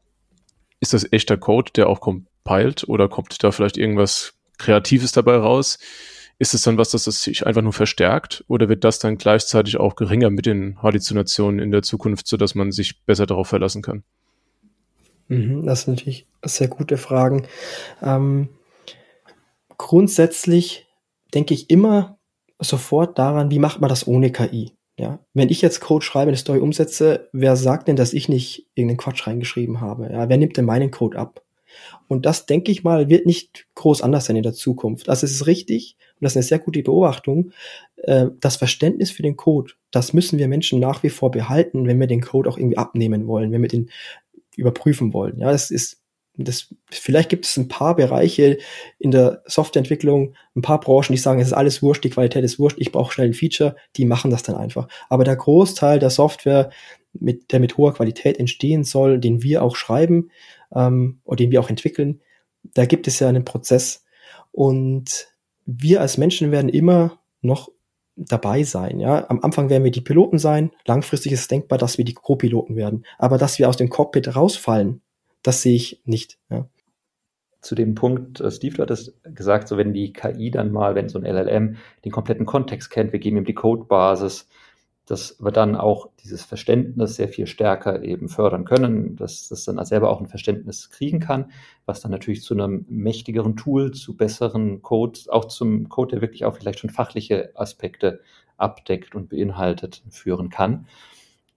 [0.80, 5.80] Ist das echter Code, der auch compiled oder kommt da vielleicht irgendwas Kreatives dabei raus?
[6.38, 9.78] Ist es dann was, dass das sich einfach nur verstärkt oder wird das dann gleichzeitig
[9.78, 14.04] auch geringer mit den Halluzinationen in der Zukunft, sodass man sich besser darauf verlassen kann?
[15.28, 17.46] Mhm, das sind natürlich sehr gute Fragen.
[18.02, 18.50] Ähm,
[19.78, 20.88] grundsätzlich
[21.34, 22.18] denke ich immer
[22.60, 24.74] sofort daran, wie macht man das ohne KI?
[25.00, 28.68] Ja, wenn ich jetzt Code schreibe, eine Story umsetze, wer sagt denn, dass ich nicht
[28.76, 30.10] irgendeinen Quatsch reingeschrieben habe?
[30.12, 31.42] Ja, wer nimmt denn meinen Code ab?
[32.10, 35.08] Und das, denke ich mal, wird nicht groß anders sein in der Zukunft.
[35.08, 37.52] Also es ist richtig, und das ist eine sehr gute Beobachtung,
[37.96, 42.00] äh, das Verständnis für den Code, das müssen wir Menschen nach wie vor behalten, wenn
[42.00, 43.90] wir den Code auch irgendwie abnehmen wollen, wenn wir den
[44.58, 45.40] überprüfen wollen.
[45.40, 45.99] Ja, das ist
[46.46, 48.58] das, vielleicht gibt es ein paar Bereiche
[48.98, 52.60] in der Softwareentwicklung, ein paar Branchen, die sagen, es ist alles wurscht, die Qualität ist
[52.60, 54.88] wurscht, ich brauche schnell ein Feature, die machen das dann einfach.
[55.10, 56.70] Aber der Großteil der Software,
[57.14, 60.30] mit, der mit hoher Qualität entstehen soll, den wir auch schreiben,
[60.74, 62.22] ähm, oder den wir auch entwickeln,
[62.64, 64.06] da gibt es ja einen Prozess.
[64.52, 65.28] Und
[65.66, 67.70] wir als Menschen werden immer noch
[68.16, 69.00] dabei sein.
[69.00, 70.72] Ja, am Anfang werden wir die Piloten sein.
[70.86, 73.06] Langfristig ist es denkbar, dass wir die Co-Piloten werden.
[73.18, 75.02] Aber dass wir aus dem Cockpit rausfallen,
[75.44, 76.38] das sehe ich nicht.
[76.50, 76.68] Ja.
[77.62, 81.10] Zu dem Punkt, äh, Steve, du hattest gesagt, so wenn die KI dann mal, wenn
[81.10, 84.48] so ein LLM den kompletten Kontext kennt, wir geben ihm die Codebasis,
[85.10, 89.84] dass wir dann auch dieses Verständnis sehr viel stärker eben fördern können, dass das dann
[89.84, 91.52] selber auch ein Verständnis kriegen kann,
[91.88, 96.46] was dann natürlich zu einem mächtigeren Tool, zu besseren Code, auch zum Code, der wirklich
[96.46, 98.22] auch vielleicht schon fachliche Aspekte
[98.58, 100.86] abdeckt und beinhaltet, führen kann.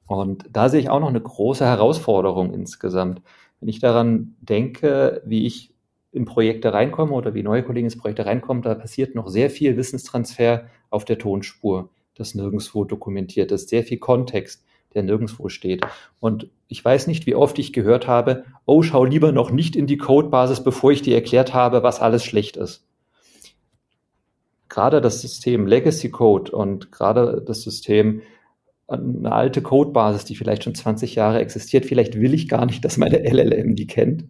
[0.07, 3.21] Und da sehe ich auch noch eine große Herausforderung insgesamt.
[3.63, 5.73] Wenn ich daran denke, wie ich
[6.11, 9.77] in Projekte reinkomme oder wie neue Kollegen ins Projekte reinkommen, da passiert noch sehr viel
[9.77, 13.69] Wissenstransfer auf der Tonspur das nirgendwo dokumentiert ist.
[13.69, 15.87] Sehr viel Kontext, der nirgendwo steht.
[16.19, 19.87] Und ich weiß nicht, wie oft ich gehört habe, oh, schau lieber noch nicht in
[19.87, 22.85] die Codebasis, bevor ich dir erklärt habe, was alles schlecht ist.
[24.69, 28.23] Gerade das System Legacy Code und gerade das System
[28.93, 32.97] eine alte Codebasis, die vielleicht schon 20 Jahre existiert, vielleicht will ich gar nicht, dass
[32.97, 34.25] meine LLM die kennt.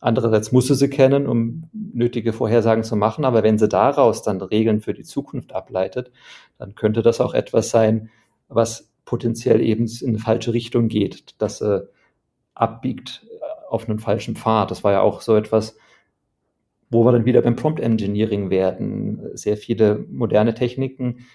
[0.00, 3.24] Andererseits muss sie sie kennen, um nötige Vorhersagen zu machen.
[3.24, 6.12] Aber wenn sie daraus dann Regeln für die Zukunft ableitet,
[6.58, 8.10] dann könnte das auch etwas sein,
[8.48, 11.88] was potenziell eben in eine falsche Richtung geht, dass sie
[12.54, 13.26] abbiegt
[13.70, 14.70] auf einen falschen Pfad.
[14.70, 15.76] Das war ja auch so etwas,
[16.90, 19.30] wo wir dann wieder beim Prompt Engineering werden.
[19.34, 21.26] Sehr viele moderne Techniken,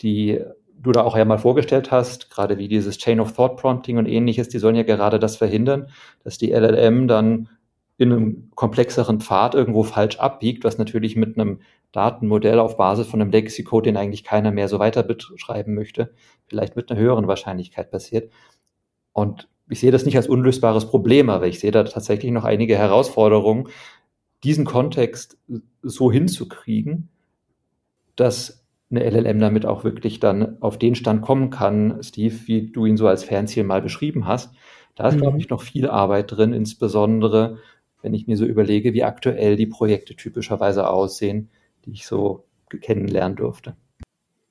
[0.00, 0.40] die
[0.80, 4.06] du da auch ja mal vorgestellt hast, gerade wie dieses Chain of Thought Prompting und
[4.06, 5.88] ähnliches, die sollen ja gerade das verhindern,
[6.22, 7.48] dass die LLM dann
[7.96, 11.60] in einem komplexeren Pfad irgendwo falsch abbiegt, was natürlich mit einem
[11.92, 16.12] Datenmodell auf Basis von einem Legacy-Code, den eigentlich keiner mehr so weiter beschreiben möchte,
[16.46, 18.32] vielleicht mit einer höheren Wahrscheinlichkeit passiert.
[19.12, 22.76] Und ich sehe das nicht als unlösbares Problem, aber ich sehe da tatsächlich noch einige
[22.76, 23.68] Herausforderungen,
[24.42, 25.38] diesen Kontext
[25.82, 27.08] so hinzukriegen,
[28.16, 32.86] dass eine LLM damit auch wirklich dann auf den Stand kommen kann, Steve, wie du
[32.86, 34.54] ihn so als Fernziel mal beschrieben hast.
[34.94, 35.20] Da ist, mhm.
[35.20, 37.58] glaube ich, noch viel Arbeit drin, insbesondere
[38.04, 41.48] wenn ich mir so überlege, wie aktuell die Projekte typischerweise aussehen,
[41.86, 42.44] die ich so
[42.82, 43.76] kennenlernen durfte.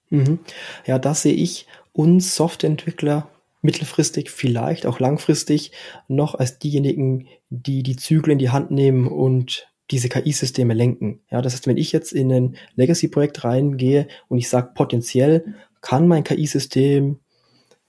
[0.10, 0.40] Mhm.
[0.88, 3.30] Ja, da sehe ich uns Softwareentwickler
[3.62, 5.72] mittelfristig, vielleicht auch langfristig
[6.08, 11.22] noch als diejenigen, die die Zügel in die Hand nehmen und diese KI-Systeme lenken.
[11.30, 16.08] Ja, das heißt, wenn ich jetzt in ein Legacy-Projekt reingehe und ich sage, potenziell kann
[16.08, 17.20] mein KI-System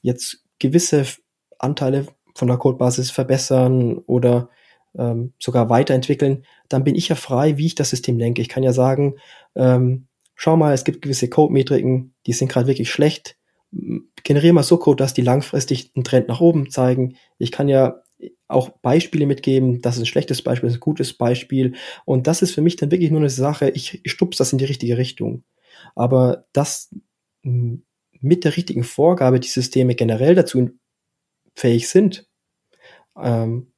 [0.03, 1.07] jetzt gewisse
[1.59, 4.49] Anteile von der Codebasis verbessern oder
[4.97, 8.42] ähm, sogar weiterentwickeln, dann bin ich ja frei, wie ich das System lenke.
[8.42, 9.16] Ich kann ja sagen,
[9.55, 13.36] ähm, schau mal, es gibt gewisse Code-Metriken, die sind gerade wirklich schlecht.
[14.22, 17.16] Generiere mal so Code, dass die langfristig einen Trend nach oben zeigen.
[17.38, 18.03] Ich kann ja
[18.48, 21.74] auch Beispiele mitgeben, das ist ein schlechtes Beispiel, das ist ein gutes Beispiel.
[22.04, 24.58] Und das ist für mich dann wirklich nur eine Sache, ich, ich stups das in
[24.58, 25.44] die richtige Richtung.
[25.94, 26.94] Aber das
[27.42, 30.70] mit der richtigen Vorgabe, die Systeme generell dazu
[31.54, 32.26] fähig sind,
[33.20, 33.72] ähm,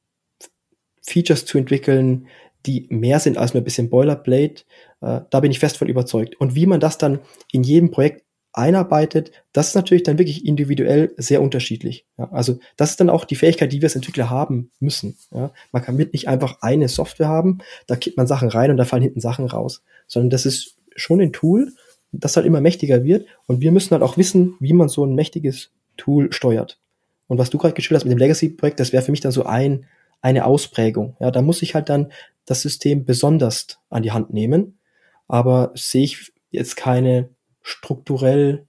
[1.01, 2.27] Features zu entwickeln,
[2.65, 4.63] die mehr sind als nur ein bisschen Boilerplate.
[5.01, 6.35] Äh, da bin ich fest von überzeugt.
[6.39, 7.19] Und wie man das dann
[7.51, 8.26] in jedem Projekt
[8.57, 12.05] einarbeitet, das ist natürlich dann wirklich individuell sehr unterschiedlich.
[12.17, 15.17] Ja, also das ist dann auch die Fähigkeit, die wir als Entwickler haben müssen.
[15.31, 18.77] Ja, man kann mit nicht einfach eine Software haben, da kippt man Sachen rein und
[18.77, 21.73] da fallen hinten Sachen raus, sondern das ist schon ein Tool,
[22.11, 25.15] das halt immer mächtiger wird und wir müssen halt auch wissen, wie man so ein
[25.15, 26.79] mächtiges Tool steuert.
[27.27, 29.43] Und was du gerade geschildert hast mit dem Legacy-Projekt, das wäre für mich dann so
[29.43, 29.85] ein,
[30.21, 31.15] eine Ausprägung.
[31.19, 32.11] Ja, da muss ich halt dann
[32.45, 34.79] das System besonders an die Hand nehmen,
[35.27, 37.29] aber sehe ich jetzt keine
[37.67, 38.65] strukturell,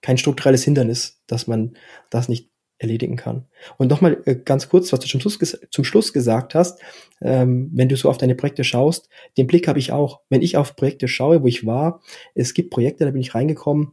[0.00, 1.76] kein strukturelles Hindernis, dass man
[2.08, 3.46] das nicht erledigen kann.
[3.76, 5.38] Und nochmal äh, ganz kurz, was du zum Schluss,
[5.70, 6.80] zum Schluss gesagt hast,
[7.20, 10.22] ähm, wenn du so auf deine Projekte schaust, den Blick habe ich auch.
[10.30, 12.02] Wenn ich auf Projekte schaue, wo ich war,
[12.34, 13.92] es gibt Projekte, da bin ich reingekommen,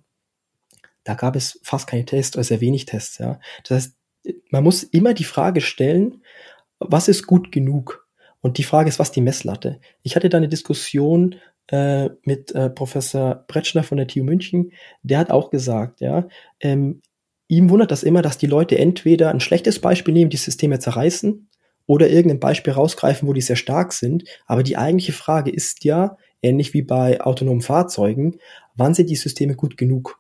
[1.04, 3.18] da gab es fast keine Tests oder sehr wenig Tests.
[3.18, 3.40] Ja.
[3.64, 3.96] Das heißt,
[4.50, 6.24] man muss immer die Frage stellen,
[6.80, 8.08] was ist gut genug?
[8.40, 9.80] Und die Frage ist, was die Messlatte?
[10.02, 11.36] Ich hatte da eine Diskussion
[11.72, 14.72] äh, mit äh, Professor Bretschner von der TU München,
[15.04, 16.28] der hat auch gesagt, ja,
[16.60, 17.02] ähm,
[17.48, 21.48] ihm wundert das immer, dass die Leute entweder ein schlechtes Beispiel nehmen, die Systeme zerreißen,
[21.92, 24.24] oder irgendein Beispiel rausgreifen, wo die sehr stark sind.
[24.46, 28.38] Aber die eigentliche Frage ist ja, ähnlich wie bei autonomen Fahrzeugen,
[28.76, 30.20] wann sind die Systeme gut genug?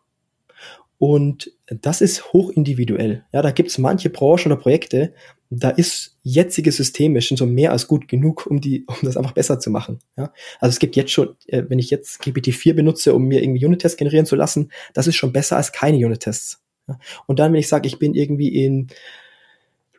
[0.97, 3.23] Und das ist hochindividuell.
[3.31, 5.13] Ja, da gibt es manche Branchen oder Projekte,
[5.53, 9.33] da ist jetzige Systeme schon so mehr als gut genug, um die, um das einfach
[9.33, 9.99] besser zu machen.
[10.17, 10.33] Ja?
[10.59, 13.97] Also es gibt jetzt schon, äh, wenn ich jetzt GPT-4 benutze, um mir irgendwie Unit-Tests
[13.97, 16.61] generieren zu lassen, das ist schon besser als keine Unit-Tests.
[16.87, 16.97] Ja?
[17.27, 18.87] Und dann, wenn ich sage, ich bin irgendwie in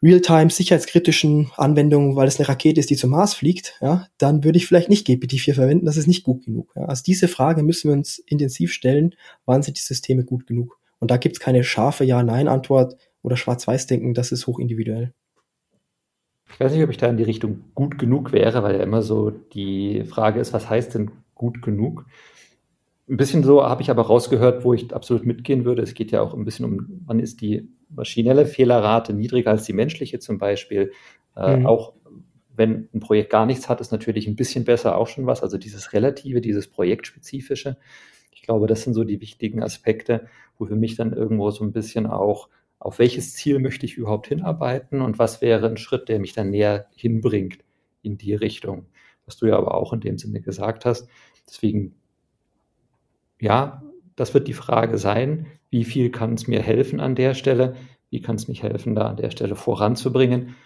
[0.03, 4.57] Realtime sicherheitskritischen Anwendungen, weil es eine Rakete ist, die zum Mars fliegt, ja, dann würde
[4.57, 6.73] ich vielleicht nicht GPT-4 verwenden, das ist nicht gut genug.
[6.75, 6.87] Ja?
[6.87, 10.81] Also diese Frage müssen wir uns intensiv stellen, wann sind die Systeme gut genug?
[10.99, 15.13] Und da gibt es keine scharfe Ja-Nein-Antwort oder Schwarz-Weiß-Denken, das ist hochindividuell.
[16.53, 19.03] Ich weiß nicht, ob ich da in die Richtung gut genug wäre, weil ja immer
[19.03, 22.07] so die Frage ist, was heißt denn gut genug?
[23.09, 25.83] Ein bisschen so habe ich aber rausgehört, wo ich absolut mitgehen würde.
[25.83, 29.73] Es geht ja auch ein bisschen um, wann ist die maschinelle Fehlerrate niedriger als die
[29.73, 30.93] menschliche zum Beispiel.
[31.37, 31.67] Äh, mhm.
[31.67, 31.95] Auch
[32.55, 35.43] wenn ein Projekt gar nichts hat, ist natürlich ein bisschen besser auch schon was.
[35.43, 37.77] Also dieses Relative, dieses Projektspezifische.
[38.31, 40.29] Ich glaube, das sind so die wichtigen Aspekte,
[40.59, 42.49] wo für mich dann irgendwo so ein bisschen auch
[42.83, 46.51] auf welches Ziel möchte ich überhaupt hinarbeiten und was wäre ein Schritt, der mich dann
[46.51, 47.59] näher hinbringt
[48.03, 48.87] in die Richtung,
[49.25, 51.09] was du ja aber auch in dem Sinne gesagt hast.
[51.47, 51.95] Deswegen,
[53.41, 53.85] ja,
[54.17, 57.77] das wird die Frage sein, wie viel kann es mir helfen an der Stelle,
[58.11, 60.57] wie kann es mich helfen, da an der Stelle voranzubringen.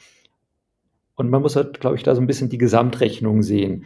[1.16, 3.84] Und man muss halt, glaube ich, da so ein bisschen die Gesamtrechnung sehen.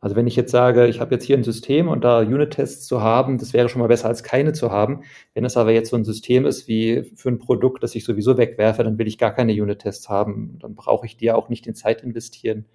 [0.00, 3.00] Also wenn ich jetzt sage, ich habe jetzt hier ein System und da Unit-Tests zu
[3.00, 5.02] haben, das wäre schon mal besser als keine zu haben.
[5.34, 8.36] Wenn es aber jetzt so ein System ist wie für ein Produkt, das ich sowieso
[8.36, 10.58] wegwerfe, dann will ich gar keine Unit-Tests haben.
[10.60, 12.66] Dann brauche ich die ja auch nicht in Zeit investieren,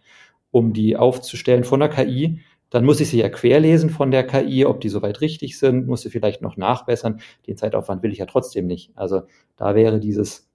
[0.49, 2.41] um die aufzustellen von der KI.
[2.71, 6.01] Dann muss ich sie ja querlesen von der KI, ob die soweit richtig sind, muss
[6.01, 7.21] sie vielleicht noch nachbessern.
[7.45, 8.91] Den Zeitaufwand will ich ja trotzdem nicht.
[8.95, 9.23] Also
[9.57, 10.50] da wäre dieses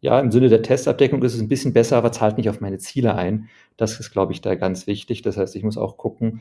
[0.00, 2.78] ja, im Sinne der Testabdeckung ist es ein bisschen besser, aber zahlt nicht auf meine
[2.78, 3.48] Ziele ein.
[3.76, 5.22] Das ist, glaube ich, da ganz wichtig.
[5.22, 6.40] Das heißt, ich muss auch gucken,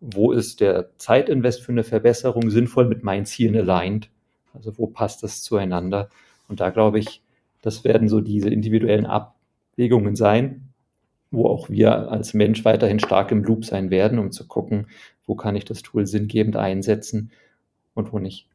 [0.00, 4.10] wo ist der Zeitinvest für eine Verbesserung sinnvoll mit meinen Zielen aligned?
[4.52, 6.10] Also wo passt das zueinander?
[6.48, 7.22] Und da glaube ich,
[7.62, 10.68] das werden so diese individuellen Abwägungen sein,
[11.30, 14.86] wo auch wir als Mensch weiterhin stark im Loop sein werden, um zu gucken,
[15.26, 17.30] wo kann ich das Tool sinngebend einsetzen
[17.94, 18.48] und wo nicht.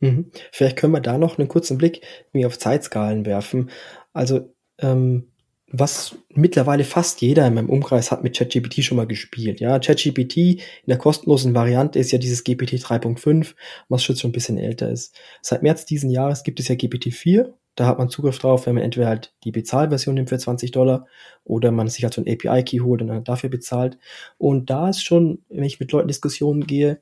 [0.00, 0.30] Mhm.
[0.52, 3.70] Vielleicht können wir da noch einen kurzen Blick mir auf Zeitskalen werfen.
[4.12, 5.30] Also ähm,
[5.72, 9.60] was mittlerweile fast jeder in meinem Umkreis hat mit ChatGPT schon mal gespielt.
[9.60, 13.54] Ja, ChatGPT in der kostenlosen Variante ist ja dieses GPT 3.5,
[13.88, 15.14] was schon ein bisschen älter ist.
[15.42, 17.54] Seit März diesen Jahres gibt es ja GPT 4.
[17.76, 21.06] Da hat man Zugriff drauf, wenn man entweder halt die Bezahlversion nimmt für 20 Dollar
[21.44, 23.96] oder man sich halt so ein API-Key holt und dann dafür bezahlt.
[24.38, 27.00] Und da ist schon, wenn ich mit Leuten Diskussionen gehe,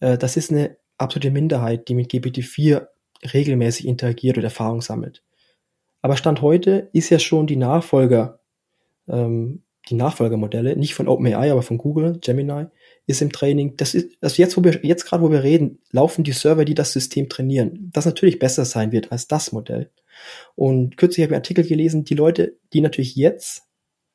[0.00, 2.86] äh, das ist eine absolute Minderheit, die mit GPT-4
[3.32, 5.22] regelmäßig interagiert oder Erfahrung sammelt.
[6.02, 8.40] Aber Stand heute ist ja schon die Nachfolger,
[9.08, 12.66] ähm, die Nachfolgermodelle, nicht von OpenAI, aber von Google, Gemini,
[13.06, 13.76] ist im Training.
[13.76, 16.74] Das ist, also jetzt, wo wir, jetzt gerade, wo wir reden, laufen die Server, die
[16.74, 19.90] das System trainieren, das natürlich besser sein wird als das Modell.
[20.54, 23.62] Und kürzlich habe ich einen Artikel gelesen, die Leute, die natürlich jetzt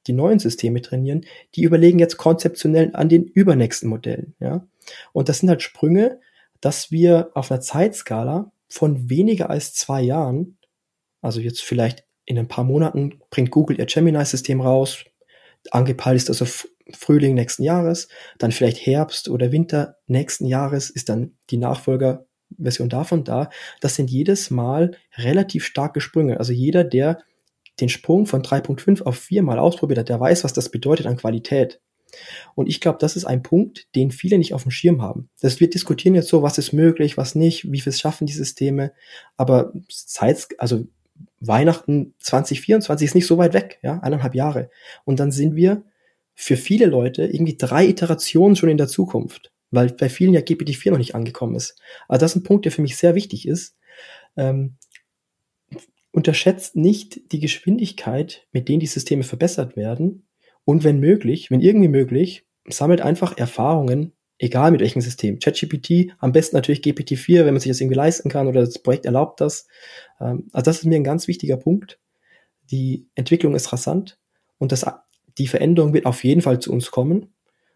[0.08, 1.26] die neuen Systeme trainieren,
[1.56, 4.68] die überlegen jetzt konzeptionell an den übernächsten Modellen, ja.
[5.14, 6.20] Und das sind halt Sprünge,
[6.62, 10.58] dass wir auf einer Zeitskala von weniger als zwei Jahren,
[11.22, 15.04] also jetzt vielleicht in ein paar Monaten, bringt Google ihr Gemini-System raus,
[15.72, 16.46] angepeilt ist also
[16.94, 18.08] Frühling nächsten Jahres,
[18.38, 23.50] dann vielleicht Herbst oder Winter nächsten Jahres ist dann die Nachfolgerversion davon da.
[23.80, 26.40] Das sind jedes Mal relativ starke Sprünge.
[26.40, 27.20] Also jeder, der
[27.80, 31.18] den Sprung von 3.5 auf 4 mal ausprobiert hat, der weiß, was das bedeutet an
[31.18, 31.82] Qualität.
[32.56, 35.30] Und ich glaube, das ist ein Punkt, den viele nicht auf dem Schirm haben.
[35.40, 38.92] Das, wir diskutieren jetzt so, was ist möglich, was nicht, wie viel schaffen die Systeme.
[39.38, 40.86] Aber seit, also
[41.40, 44.70] Weihnachten 2024 ist nicht so weit weg, ja, eineinhalb Jahre.
[45.06, 45.84] Und dann sind wir
[46.34, 50.92] für viele Leute irgendwie drei Iterationen schon in der Zukunft, weil bei vielen ja GPT-4
[50.92, 51.80] noch nicht angekommen ist.
[52.08, 53.76] Also das ist ein Punkt, der für mich sehr wichtig ist.
[54.38, 54.78] Ähm,
[56.12, 60.28] unterschätzt nicht die Geschwindigkeit, mit denen die Systeme verbessert werden.
[60.66, 65.40] Und wenn möglich, wenn irgendwie möglich, sammelt einfach Erfahrungen, egal mit welchem System.
[65.40, 69.06] ChatGPT, am besten natürlich GPT-4, wenn man sich das irgendwie leisten kann oder das Projekt
[69.06, 69.68] erlaubt das.
[70.20, 72.00] Ähm, also das ist mir ein ganz wichtiger Punkt.
[72.72, 74.18] Die Entwicklung ist rasant
[74.58, 74.86] und das,
[75.38, 77.34] die Veränderung wird auf jeden Fall zu uns kommen.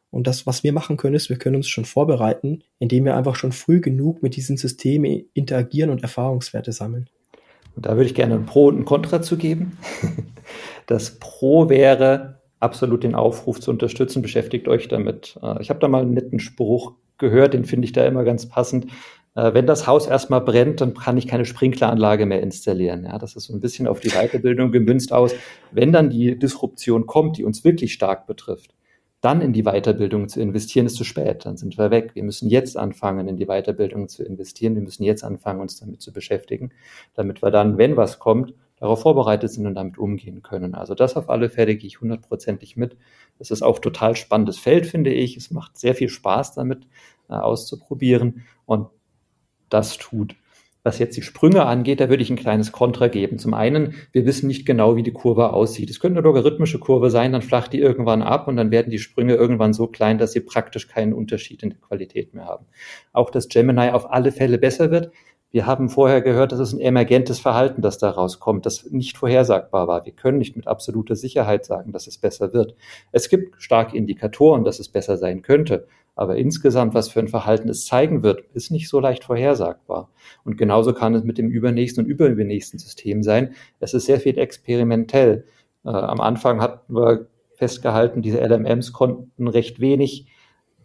[0.09, 3.35] Und das, was wir machen können, ist, wir können uns schon vorbereiten, indem wir einfach
[3.35, 7.09] schon früh genug mit diesen Systemen interagieren und Erfahrungswerte sammeln.
[7.75, 9.77] Und da würde ich gerne ein Pro und ein Contra zu geben.
[10.87, 15.39] Das Pro wäre absolut den Aufruf zu unterstützen, beschäftigt euch damit.
[15.41, 18.47] Äh, ich habe da mal einen netten Spruch gehört, den finde ich da immer ganz
[18.47, 18.87] passend.
[19.35, 23.03] Äh, wenn das Haus erstmal brennt, dann kann ich keine Sprinkleranlage mehr installieren.
[23.05, 25.35] Ja, das ist so ein bisschen auf die Weiterbildung gemünzt aus.
[25.71, 28.73] Wenn dann die Disruption kommt, die uns wirklich stark betrifft,
[29.21, 31.45] dann in die Weiterbildung zu investieren, ist zu spät.
[31.45, 32.11] Dann sind wir weg.
[32.13, 34.75] Wir müssen jetzt anfangen, in die Weiterbildung zu investieren.
[34.75, 36.71] Wir müssen jetzt anfangen, uns damit zu beschäftigen,
[37.15, 40.75] damit wir dann, wenn was kommt, darauf vorbereitet sind und damit umgehen können.
[40.75, 42.97] Also das auf alle Fälle gehe ich hundertprozentig mit.
[43.39, 45.37] Das ist auch total spannendes Feld, finde ich.
[45.37, 46.87] Es macht sehr viel Spaß damit
[47.29, 48.87] äh, auszuprobieren und
[49.69, 50.35] das tut
[50.85, 53.39] was jetzt die Sprünge angeht, da würde ich ein kleines Kontra geben.
[53.39, 55.89] Zum einen, wir wissen nicht genau, wie die Kurve aussieht.
[55.89, 58.99] Es könnte eine logarithmische Kurve sein, dann flacht die irgendwann ab und dann werden die
[58.99, 62.67] Sprünge irgendwann so klein, dass sie praktisch keinen Unterschied in der Qualität mehr haben.
[63.13, 65.11] Auch dass Gemini auf alle Fälle besser wird.
[65.55, 69.87] Wir haben vorher gehört, das ist ein emergentes Verhalten, das da rauskommt, das nicht vorhersagbar
[69.87, 70.05] war.
[70.05, 72.75] Wir können nicht mit absoluter Sicherheit sagen, dass es besser wird.
[73.13, 75.87] Es gibt starke Indikatoren, dass es besser sein könnte.
[76.13, 80.09] Aber insgesamt, was für ein Verhalten es zeigen wird, ist nicht so leicht vorhersagbar.
[80.43, 83.55] Und genauso kann es mit dem übernächsten und überübernächsten System sein.
[83.79, 85.45] Es ist sehr viel experimentell.
[85.85, 90.27] Äh, am Anfang hatten wir festgehalten, diese LMMs konnten recht wenig.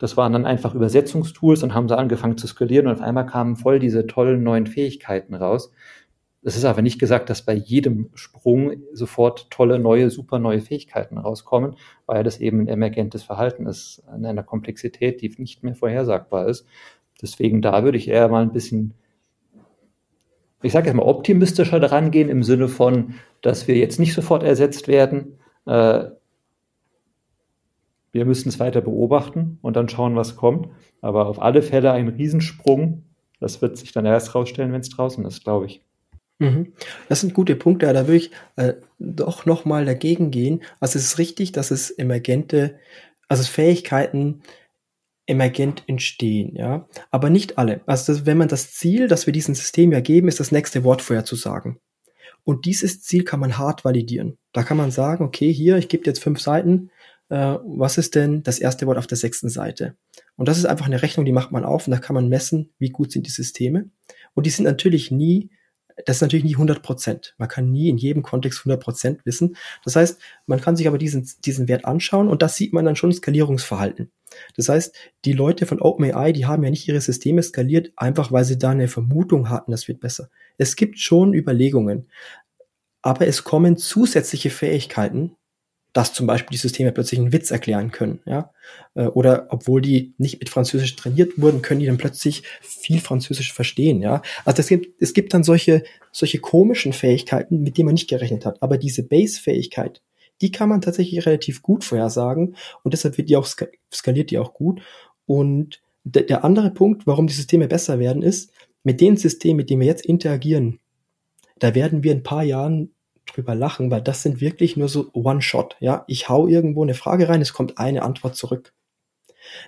[0.00, 3.56] Das waren dann einfach Übersetzungstools und haben sie angefangen zu skalieren und auf einmal kamen
[3.56, 5.70] voll diese tollen neuen Fähigkeiten raus.
[6.42, 11.18] Es ist aber nicht gesagt, dass bei jedem Sprung sofort tolle, neue, super neue Fähigkeiten
[11.18, 11.76] rauskommen,
[12.06, 16.66] weil das eben ein emergentes Verhalten ist, in einer Komplexität, die nicht mehr vorhersagbar ist.
[17.20, 18.94] Deswegen da würde ich eher mal ein bisschen,
[20.62, 24.42] ich sage jetzt mal, optimistischer daran gehen im Sinne von, dass wir jetzt nicht sofort
[24.42, 25.38] ersetzt werden.
[25.66, 26.04] Äh,
[28.12, 30.68] wir müssen es weiter beobachten und dann schauen, was kommt.
[31.00, 33.04] Aber auf alle Fälle ein Riesensprung.
[33.38, 35.82] Das wird sich dann erst rausstellen, wenn es draußen ist, glaube ich.
[36.38, 36.72] Mhm.
[37.08, 40.62] Das sind gute Punkte, da würde ich äh, doch nochmal dagegen gehen.
[40.80, 42.78] Also es ist richtig, dass es emergente,
[43.28, 44.42] also Fähigkeiten
[45.26, 46.88] emergent entstehen, ja.
[47.10, 47.82] Aber nicht alle.
[47.86, 50.82] Also das, wenn man das Ziel, das wir diesem System ja geben, ist das nächste
[50.82, 51.78] Wort vorherzusagen.
[52.42, 54.38] Und dieses Ziel kann man hart validieren.
[54.52, 56.90] Da kann man sagen, okay, hier, ich gebe jetzt fünf Seiten,
[57.30, 59.96] äh, was ist denn das erste Wort auf der sechsten Seite?
[60.36, 62.70] Und das ist einfach eine Rechnung, die macht man auf und da kann man messen,
[62.78, 63.90] wie gut sind die Systeme.
[64.34, 65.50] Und die sind natürlich nie
[66.06, 67.34] das ist natürlich nie 100 Prozent.
[67.38, 69.56] Man kann nie in jedem Kontext 100 Prozent wissen.
[69.84, 72.96] Das heißt, man kann sich aber diesen, diesen Wert anschauen und das sieht man dann
[72.96, 74.10] schon Skalierungsverhalten.
[74.56, 78.44] Das heißt, die Leute von OpenAI, die haben ja nicht ihre Systeme skaliert, einfach weil
[78.44, 80.30] sie da eine Vermutung hatten, das wird besser.
[80.56, 82.08] Es gibt schon Überlegungen,
[83.02, 85.36] aber es kommen zusätzliche Fähigkeiten,
[85.92, 88.52] dass zum Beispiel die Systeme plötzlich einen Witz erklären können, ja.
[88.94, 93.52] Äh, oder obwohl die nicht mit Französisch trainiert wurden, können die dann plötzlich viel Französisch
[93.52, 94.22] verstehen, ja.
[94.44, 95.82] Also es gibt, es gibt dann solche,
[96.12, 98.62] solche komischen Fähigkeiten, mit denen man nicht gerechnet hat.
[98.62, 100.00] Aber diese Base-Fähigkeit,
[100.40, 103.46] die kann man tatsächlich relativ gut vorhersagen und deshalb wird die auch
[103.92, 104.80] skaliert die auch gut.
[105.26, 109.70] Und der, der andere Punkt, warum die Systeme besser werden, ist, mit den Systemen, mit
[109.70, 110.78] denen wir jetzt interagieren,
[111.58, 112.94] da werden wir in ein paar Jahren
[113.32, 115.76] drüber lachen, weil das sind wirklich nur so One-Shot.
[115.80, 118.72] Ja, ich hau irgendwo eine Frage rein, es kommt eine Antwort zurück.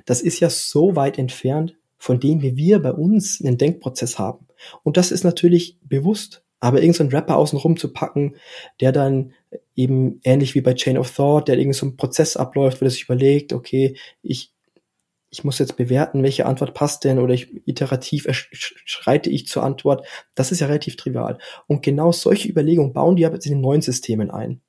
[0.05, 4.47] Das ist ja so weit entfernt von dem, wie wir bei uns einen Denkprozess haben.
[4.83, 6.43] Und das ist natürlich bewusst.
[6.61, 8.37] Aber irgendein so Rapper außenrum zu packen,
[8.81, 9.33] der dann
[9.75, 13.05] eben ähnlich wie bei Chain of Thought, der irgendein so Prozess abläuft, wo er sich
[13.05, 14.53] überlegt, okay, ich
[15.33, 20.07] ich muss jetzt bewerten, welche Antwort passt denn oder ich iterativ schreite ich zur Antwort.
[20.35, 21.39] Das ist ja relativ trivial.
[21.67, 24.61] Und genau solche Überlegungen bauen die aber jetzt in den neuen Systemen ein.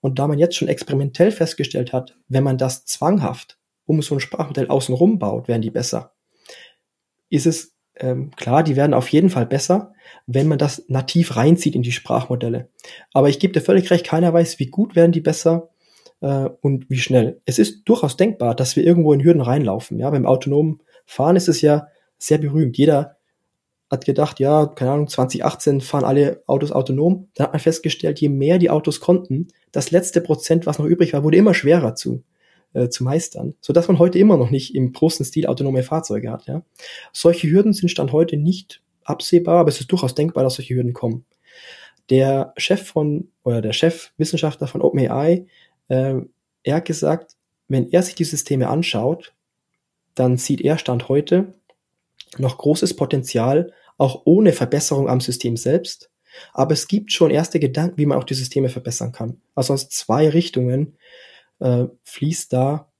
[0.00, 4.20] Und da man jetzt schon experimentell festgestellt hat, wenn man das zwanghaft um so ein
[4.20, 6.14] Sprachmodell außenrum baut, werden die besser.
[7.28, 9.92] Ist es ähm, klar, die werden auf jeden Fall besser,
[10.26, 12.70] wenn man das nativ reinzieht in die Sprachmodelle.
[13.12, 15.71] Aber ich gebe dir völlig recht, keiner weiß, wie gut werden die besser,
[16.22, 17.40] äh, und wie schnell.
[17.44, 19.98] Es ist durchaus denkbar, dass wir irgendwo in Hürden reinlaufen.
[19.98, 22.78] Ja, beim autonomen Fahren ist es ja sehr berühmt.
[22.78, 23.16] Jeder
[23.90, 27.28] hat gedacht, ja, keine Ahnung, 2018 fahren alle Autos autonom.
[27.34, 31.12] Dann hat man festgestellt, je mehr die Autos konnten, das letzte Prozent, was noch übrig
[31.12, 32.22] war, wurde immer schwerer zu,
[32.72, 36.30] äh, zu meistern, so dass man heute immer noch nicht im großen Stil autonome Fahrzeuge
[36.30, 36.46] hat.
[36.46, 36.62] Ja.
[37.12, 40.94] Solche Hürden sind Stand heute nicht absehbar, aber es ist durchaus denkbar, dass solche Hürden
[40.94, 41.26] kommen.
[42.08, 45.46] Der Chef von, oder der Chefwissenschaftler von OpenAI,
[45.94, 47.36] er hat gesagt,
[47.68, 49.32] wenn er sich die Systeme anschaut,
[50.14, 51.54] dann sieht er Stand heute
[52.38, 56.10] noch großes Potenzial, auch ohne Verbesserung am System selbst.
[56.54, 59.40] Aber es gibt schon erste Gedanken, wie man auch die Systeme verbessern kann.
[59.54, 60.96] Also aus zwei Richtungen
[61.60, 62.90] äh, fließt da,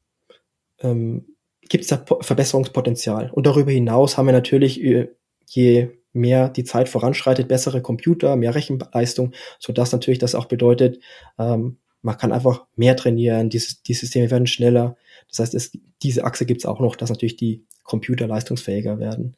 [0.81, 1.37] ähm,
[1.69, 3.31] gibt es da Verbesserungspotenzial.
[3.31, 5.09] Und darüber hinaus haben wir natürlich, äh,
[5.47, 11.03] je mehr die Zeit voranschreitet, bessere Computer, mehr Rechenleistung, so dass natürlich das auch bedeutet,
[11.39, 14.97] ähm, man kann einfach mehr trainieren, die, die Systeme werden schneller.
[15.29, 15.73] Das heißt, es,
[16.03, 19.37] diese Achse gibt es auch noch, dass natürlich die Computer leistungsfähiger werden.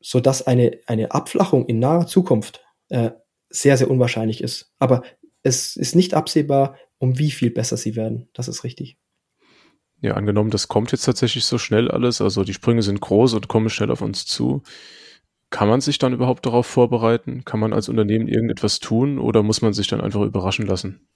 [0.00, 3.10] So dass eine, eine Abflachung in naher Zukunft äh,
[3.48, 4.72] sehr, sehr unwahrscheinlich ist.
[4.78, 5.02] Aber
[5.42, 8.28] es ist nicht absehbar, um wie viel besser sie werden.
[8.32, 8.98] Das ist richtig.
[10.00, 13.48] Ja, angenommen, das kommt jetzt tatsächlich so schnell alles, also die Sprünge sind groß und
[13.48, 14.62] kommen schnell auf uns zu.
[15.52, 17.44] Kann man sich dann überhaupt darauf vorbereiten?
[17.44, 21.06] Kann man als Unternehmen irgendetwas tun oder muss man sich dann einfach überraschen lassen?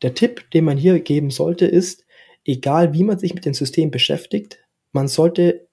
[0.00, 2.06] Der Tipp, den man hier geben sollte, ist,
[2.46, 5.68] egal wie man sich mit dem System beschäftigt, man sollte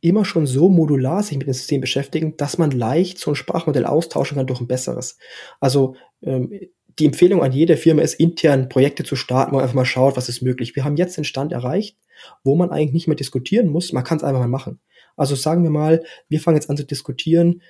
[0.00, 3.84] immer schon so modular sich mit dem System beschäftigen, dass man leicht so ein Sprachmodell
[3.84, 5.18] austauschen kann durch ein besseres.
[5.60, 6.58] Also ähm,
[6.98, 10.16] die Empfehlung an jede Firma ist, intern Projekte zu starten, wo man einfach mal schaut,
[10.16, 10.74] was ist möglich.
[10.74, 11.98] Wir haben jetzt den Stand erreicht,
[12.44, 14.80] wo man eigentlich nicht mehr diskutieren muss, man kann es einfach mal machen.
[15.18, 17.62] Also sagen wir mal, wir fangen jetzt an zu diskutieren,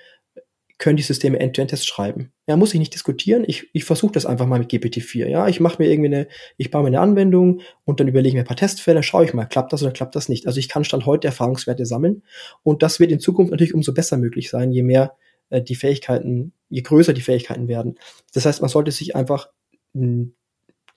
[0.78, 2.32] können die Systeme End-to-End-Tests schreiben.
[2.46, 3.44] Ja, muss ich nicht diskutieren.
[3.46, 5.26] Ich, ich versuche das einfach mal mit GPT-4.
[5.26, 8.34] Ja, ich mache mir irgendwie eine, ich baue mir eine Anwendung und dann überlege ich
[8.34, 10.46] mir ein paar Testfälle, schaue ich mal, klappt das oder klappt das nicht.
[10.46, 12.22] Also ich kann Stand heute Erfahrungswerte sammeln
[12.62, 15.16] und das wird in Zukunft natürlich umso besser möglich sein, je mehr
[15.50, 17.98] äh, die Fähigkeiten, je größer die Fähigkeiten werden.
[18.32, 19.50] Das heißt, man sollte sich einfach,
[19.94, 20.34] mh, hm,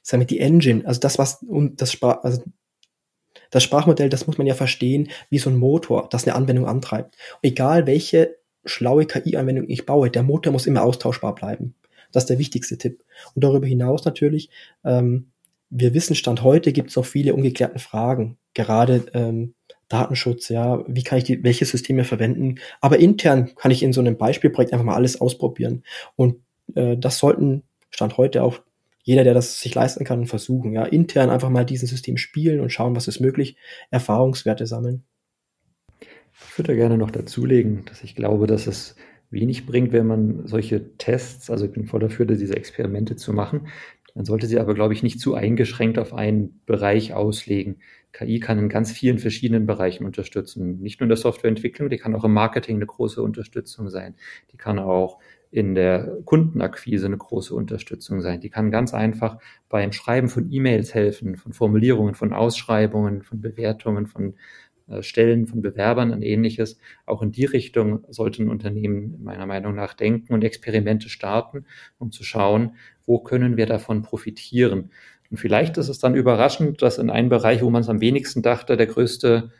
[0.04, 2.43] sagen wir, die Engine, also das, was und das also
[3.52, 7.16] das Sprachmodell, das muss man ja verstehen, wie so ein Motor, das eine Anwendung antreibt.
[7.41, 11.76] Egal welche schlaue KI-Anwendung ich baue, der Motor muss immer austauschbar bleiben.
[12.12, 13.04] Das ist der wichtigste Tipp.
[13.36, 14.49] Und darüber hinaus natürlich,
[14.84, 15.32] ähm,
[15.70, 18.38] wir wissen, Stand heute gibt es noch viele ungeklärten Fragen.
[18.54, 19.54] Gerade ähm,
[19.88, 22.60] Datenschutz, ja, wie kann ich die, welche Systeme verwenden?
[22.82, 25.84] Aber intern kann ich in so einem Beispielprojekt einfach mal alles ausprobieren.
[26.16, 26.41] Und
[26.76, 28.60] äh, das sollten Stand heute auch
[29.04, 30.74] jeder, der das sich leisten kann, versuchen.
[30.74, 33.58] Ja, intern einfach mal diesen System spielen und schauen, was ist möglich,
[33.89, 35.04] Erfahrungswerte sammeln.
[36.34, 38.95] Ich würde gerne noch dazulegen, dass ich glaube, dass es
[39.30, 43.68] wenig bringt, wenn man solche Tests, also ich bin voll dafür, diese Experimente zu machen.
[44.14, 47.80] Man sollte sie aber, glaube ich, nicht zu eingeschränkt auf einen Bereich auslegen.
[48.12, 50.82] KI kann in ganz vielen verschiedenen Bereichen unterstützen.
[50.82, 54.16] Nicht nur in der Softwareentwicklung, die kann auch im Marketing eine große Unterstützung sein.
[54.52, 55.20] Die kann auch
[55.52, 58.39] in der Kundenakquise eine große Unterstützung sein.
[58.39, 59.38] Die kann ganz einfach
[59.70, 64.36] beim Schreiben von E-Mails helfen, von Formulierungen, von Ausschreibungen, von Bewertungen, von
[64.88, 66.80] äh, Stellen von Bewerbern und ähnliches.
[67.06, 71.66] Auch in die Richtung sollten Unternehmen meiner Meinung nach denken und Experimente starten,
[71.97, 72.76] um zu schauen,
[73.06, 74.91] wo können wir davon profitieren.
[75.30, 78.41] Und vielleicht ist es dann überraschend, dass in einem Bereich, wo man es am wenigsten
[78.41, 79.52] dachte, der größte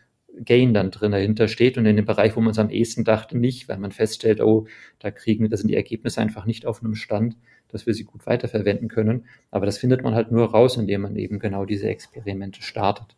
[0.44, 3.38] Gain dann drin dahinter steht und in dem Bereich, wo man es am ehesten dachte,
[3.38, 4.66] nicht, weil man feststellt, oh,
[5.00, 7.36] da kriegen, da sind die Ergebnisse einfach nicht auf einem Stand,
[7.68, 9.26] dass wir sie gut weiterverwenden können.
[9.50, 13.16] Aber das findet man halt nur raus, indem man eben genau diese Experimente startet.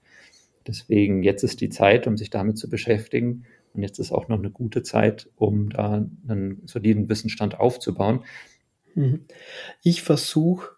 [0.68, 3.46] Deswegen jetzt ist die Zeit, um sich damit zu beschäftigen.
[3.74, 8.24] Und jetzt ist auch noch eine gute Zeit, um da einen soliden Wissensstand aufzubauen.
[8.96, 9.26] Mhm.
[9.82, 10.70] Ich versuche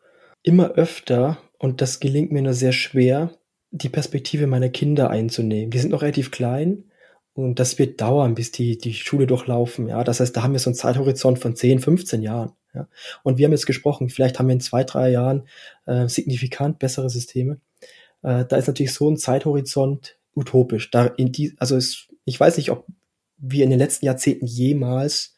[0.44, 3.32] immer öfter, und das gelingt mir nur sehr schwer,
[3.78, 5.72] die Perspektive meiner Kinder einzunehmen.
[5.72, 6.86] Die sind noch relativ klein
[7.34, 9.88] und das wird dauern, bis die die Schule durchlaufen.
[9.90, 12.54] Ja, das heißt, da haben wir so einen Zeithorizont von 10, 15 Jahren.
[12.74, 12.88] Ja.
[13.24, 15.48] Und wir haben jetzt gesprochen, vielleicht haben wir in zwei, drei Jahren
[15.86, 17.60] äh, signifikant bessere Systeme
[18.26, 20.90] äh, da ist natürlich so ein Zeithorizont utopisch.
[20.90, 22.86] Da in die, also es, ich weiß nicht, ob
[23.38, 25.38] wir in den letzten Jahrzehnten jemals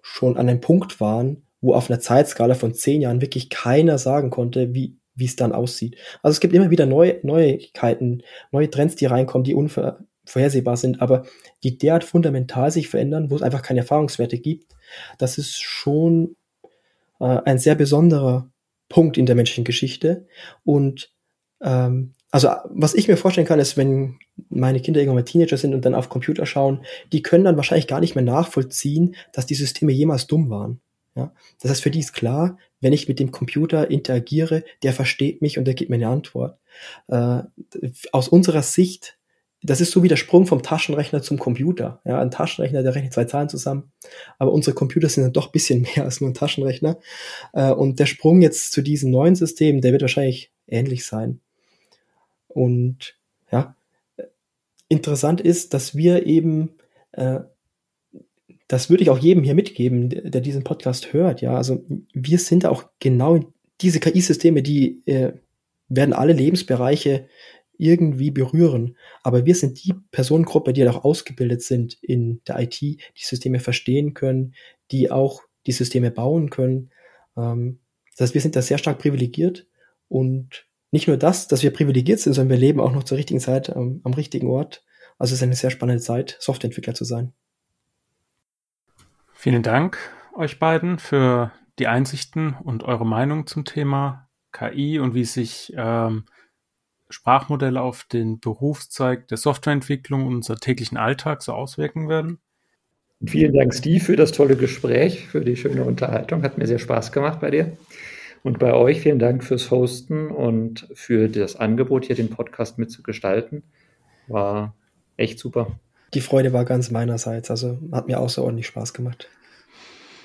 [0.00, 4.30] schon an einem Punkt waren, wo auf einer Zeitskala von zehn Jahren wirklich keiner sagen
[4.30, 5.96] konnte, wie wie es dann aussieht.
[6.22, 11.24] Also es gibt immer wieder neue Neuigkeiten, neue Trends, die reinkommen, die unvorhersehbar sind, aber
[11.62, 14.74] die derart fundamental sich verändern, wo es einfach keine Erfahrungswerte gibt,
[15.18, 16.36] das ist schon
[17.20, 18.50] äh, ein sehr besonderer
[18.88, 20.26] Punkt in der menschlichen Geschichte.
[20.64, 21.12] Und
[21.62, 25.74] ähm, also was ich mir vorstellen kann, ist, wenn meine Kinder irgendwann mal Teenager sind
[25.74, 29.54] und dann auf Computer schauen, die können dann wahrscheinlich gar nicht mehr nachvollziehen, dass die
[29.54, 30.80] Systeme jemals dumm waren.
[31.14, 31.32] Ja?
[31.60, 35.58] Das heißt, für die ist klar, wenn ich mit dem Computer interagiere, der versteht mich
[35.58, 36.58] und der gibt mir eine Antwort.
[37.08, 37.42] Äh,
[38.12, 39.18] aus unserer Sicht,
[39.62, 42.02] das ist so wie der Sprung vom Taschenrechner zum Computer.
[42.04, 43.90] Ja, ein Taschenrechner, der rechnet zwei Zahlen zusammen,
[44.38, 46.98] aber unsere Computer sind dann doch bisschen mehr als nur ein Taschenrechner.
[47.54, 51.40] Äh, und der Sprung jetzt zu diesem neuen System, der wird wahrscheinlich ähnlich sein.
[52.48, 53.16] Und
[53.50, 53.74] ja,
[54.88, 56.74] interessant ist, dass wir eben,
[57.12, 57.40] äh,
[58.68, 62.66] das würde ich auch jedem hier mitgeben, der diesen Podcast hört, ja, also wir sind
[62.66, 63.40] auch genau
[63.80, 65.32] diese KI-Systeme, die äh,
[65.88, 67.28] werden alle Lebensbereiche
[67.76, 68.96] irgendwie berühren.
[69.22, 74.14] Aber wir sind die Personengruppe, die auch ausgebildet sind in der IT, die Systeme verstehen
[74.14, 74.54] können,
[74.90, 76.90] die auch die Systeme bauen können.
[77.36, 77.80] Ähm,
[78.12, 79.66] das heißt, wir sind da sehr stark privilegiert
[80.08, 83.40] und nicht nur das, dass wir privilegiert sind, sondern wir leben auch noch zur richtigen
[83.40, 84.84] Zeit ähm, am richtigen Ort.
[85.18, 87.32] Also es ist eine sehr spannende Zeit, Softwareentwickler zu sein.
[89.44, 89.98] Vielen Dank
[90.34, 96.24] euch beiden für die Einsichten und eure Meinung zum Thema KI und wie sich ähm,
[97.10, 102.38] Sprachmodelle auf den Berufszweig der Softwareentwicklung und unser täglichen Alltag so auswirken werden.
[103.26, 106.42] Vielen Dank, Steve, für das tolle Gespräch, für die schöne Unterhaltung.
[106.42, 107.76] Hat mir sehr Spaß gemacht bei dir.
[108.44, 113.62] Und bei euch vielen Dank fürs Hosten und für das Angebot, hier den Podcast mitzugestalten.
[114.26, 114.74] War
[115.18, 115.78] echt super.
[116.14, 117.50] Die Freude war ganz meinerseits.
[117.50, 119.28] Also hat mir außerordentlich Spaß gemacht.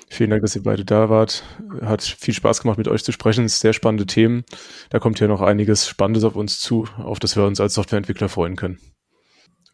[0.08, 1.44] Vielen Dank, dass ihr beide da wart.
[1.82, 3.48] Hat viel Spaß gemacht, mit euch zu sprechen.
[3.48, 4.44] Sehr spannende Themen.
[4.90, 8.28] Da kommt ja noch einiges Spannendes auf uns zu, auf das wir uns als Softwareentwickler
[8.28, 8.78] freuen können.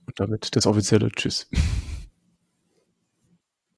[0.06, 1.48] Und damit das offizielle Tschüss.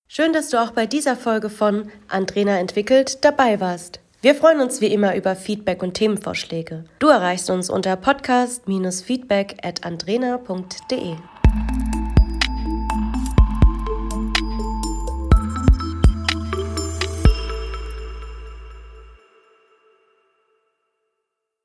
[0.09, 4.01] Schön, dass du auch bei dieser Folge von Andrena entwickelt dabei warst.
[4.21, 6.87] Wir freuen uns wie immer über Feedback und Themenvorschläge.
[6.99, 11.17] Du erreichst uns unter podcast-feedback at andrena.de.